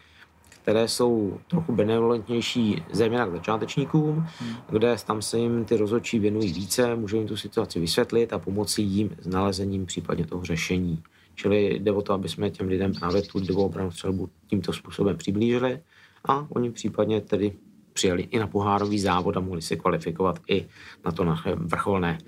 které 0.63 0.89
jsou 0.89 1.39
trochu 1.49 1.73
benevolentnější, 1.73 2.83
zejména 2.93 3.27
k 3.27 3.33
začátečníkům, 3.33 4.27
hmm. 4.39 4.55
kde 4.71 4.97
tam 5.07 5.23
se 5.23 5.39
jim 5.39 5.65
ty 5.65 5.77
rozhodčí 5.77 6.19
věnují 6.19 6.53
více, 6.53 6.97
můžou 6.97 7.17
jim 7.17 7.29
tu 7.29 7.37
situaci 7.37 7.81
vysvětlit 7.81 8.33
a 8.33 8.39
pomoci 8.39 8.83
jim 8.83 9.11
s 9.21 9.27
nalezením 9.27 9.87
případně 9.87 10.27
toho 10.27 10.45
řešení. 10.45 11.03
Čili 11.35 11.79
jde 11.79 11.93
o 11.93 12.03
to, 12.03 12.13
aby 12.13 12.29
jsme 12.29 12.51
těm 12.51 12.69
lidem 12.69 12.93
právě 12.93 13.23
tu 13.23 13.41
dvouobranou 13.41 13.91
střelbu 13.91 14.29
tímto 14.47 14.73
způsobem 14.73 15.17
přiblížili 15.17 15.81
a 16.25 16.47
oni 16.51 16.71
případně 16.71 17.21
tedy 17.21 17.53
přijeli 17.93 18.23
i 18.23 18.39
na 18.39 18.47
pohárový 18.47 18.99
závod 18.99 19.37
a 19.37 19.41
mohli 19.41 19.63
se 19.63 19.77
kvalifikovat 19.77 20.39
i 20.49 20.67
na 21.05 21.13
to 21.13 21.25
naše 21.25 21.55
vrcholné 21.55 22.19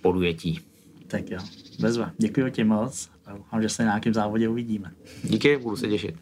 podujetí. 0.00 0.60
Tak 1.06 1.30
jo, 1.30 1.38
bezva. 1.80 2.10
Děkuji 2.18 2.50
ti 2.50 2.64
moc 2.64 3.10
a 3.26 3.32
doufám, 3.32 3.62
že 3.62 3.68
se 3.68 3.82
na 3.82 3.88
nějakém 3.88 4.14
závodě 4.14 4.48
uvidíme. 4.48 4.90
Díky, 5.22 5.56
budu 5.56 5.76
se 5.76 5.88
těšit. 5.88 6.16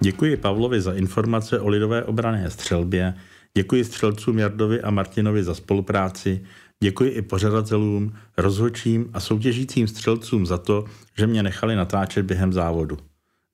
Děkuji 0.00 0.36
Pavlovi 0.36 0.80
za 0.80 0.92
informace 0.92 1.60
o 1.60 1.68
lidové 1.68 2.04
obrané 2.04 2.50
střelbě, 2.50 3.14
děkuji 3.54 3.84
střelcům 3.84 4.38
Jardovi 4.38 4.80
a 4.80 4.90
Martinovi 4.90 5.44
za 5.44 5.54
spolupráci, 5.54 6.44
děkuji 6.84 7.10
i 7.10 7.22
pořadatelům, 7.22 8.14
rozhodčím 8.36 9.10
a 9.12 9.20
soutěžícím 9.20 9.88
střelcům 9.88 10.46
za 10.46 10.58
to, 10.58 10.84
že 11.18 11.26
mě 11.26 11.42
nechali 11.42 11.76
natáčet 11.76 12.26
během 12.26 12.52
závodu. 12.52 12.98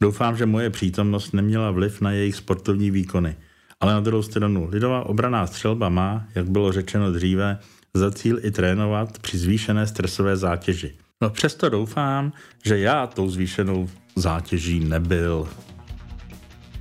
Doufám, 0.05 0.37
že 0.37 0.47
moje 0.47 0.71
přítomnost 0.71 1.33
neměla 1.33 1.71
vliv 1.71 2.01
na 2.01 2.11
jejich 2.11 2.37
sportovní 2.37 2.91
výkony, 2.91 3.37
ale 3.81 3.93
na 3.93 4.01
druhou 4.01 4.23
stranu 4.23 4.69
lidová 4.71 5.07
obraná 5.07 5.47
střelba 5.47 5.89
má, 5.89 6.27
jak 6.35 6.51
bylo 6.51 6.73
řečeno 6.73 7.13
dříve, 7.13 7.59
za 7.95 8.11
cíl 8.11 8.39
i 8.43 8.51
trénovat 8.51 9.19
při 9.19 9.39
zvýšené 9.39 9.87
stresové 9.87 10.37
zátěži. 10.37 10.95
No 11.21 11.31
přesto 11.31 11.69
doufám, 11.69 12.33
že 12.65 12.79
já 12.79 13.07
tou 13.07 13.31
zvýšenou 13.31 13.89
zátěží 14.17 14.81
nebyl. 14.81 15.49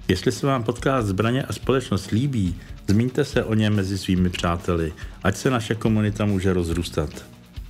Jestli 0.07 0.31
se 0.31 0.47
vám 0.47 0.63
podcast 0.63 1.07
Zbraně 1.07 1.43
a 1.43 1.53
společnost 1.53 2.11
líbí, 2.11 2.55
zmíňte 2.87 3.25
se 3.25 3.43
o 3.43 3.53
něm 3.53 3.75
mezi 3.75 3.97
svými 3.97 4.29
přáteli, 4.29 4.93
ať 5.23 5.35
se 5.35 5.49
naše 5.49 5.75
komunita 5.75 6.25
může 6.25 6.53
rozrůstat. 6.53 7.25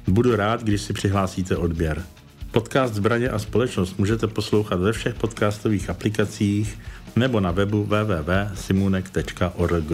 Budu 0.07 0.35
rád, 0.35 0.63
když 0.63 0.81
si 0.81 0.93
přihlásíte 0.93 1.57
odběr. 1.57 2.03
Podcast 2.53 2.93
Zbraně 2.93 3.29
a 3.29 3.39
společnost 3.39 3.99
můžete 3.99 4.27
poslouchat 4.27 4.79
ve 4.79 4.91
všech 4.91 5.13
podcastových 5.13 5.89
aplikacích 5.89 6.79
nebo 7.15 7.39
na 7.39 7.51
webu 7.51 7.83
www.simunek.org. 7.83 9.91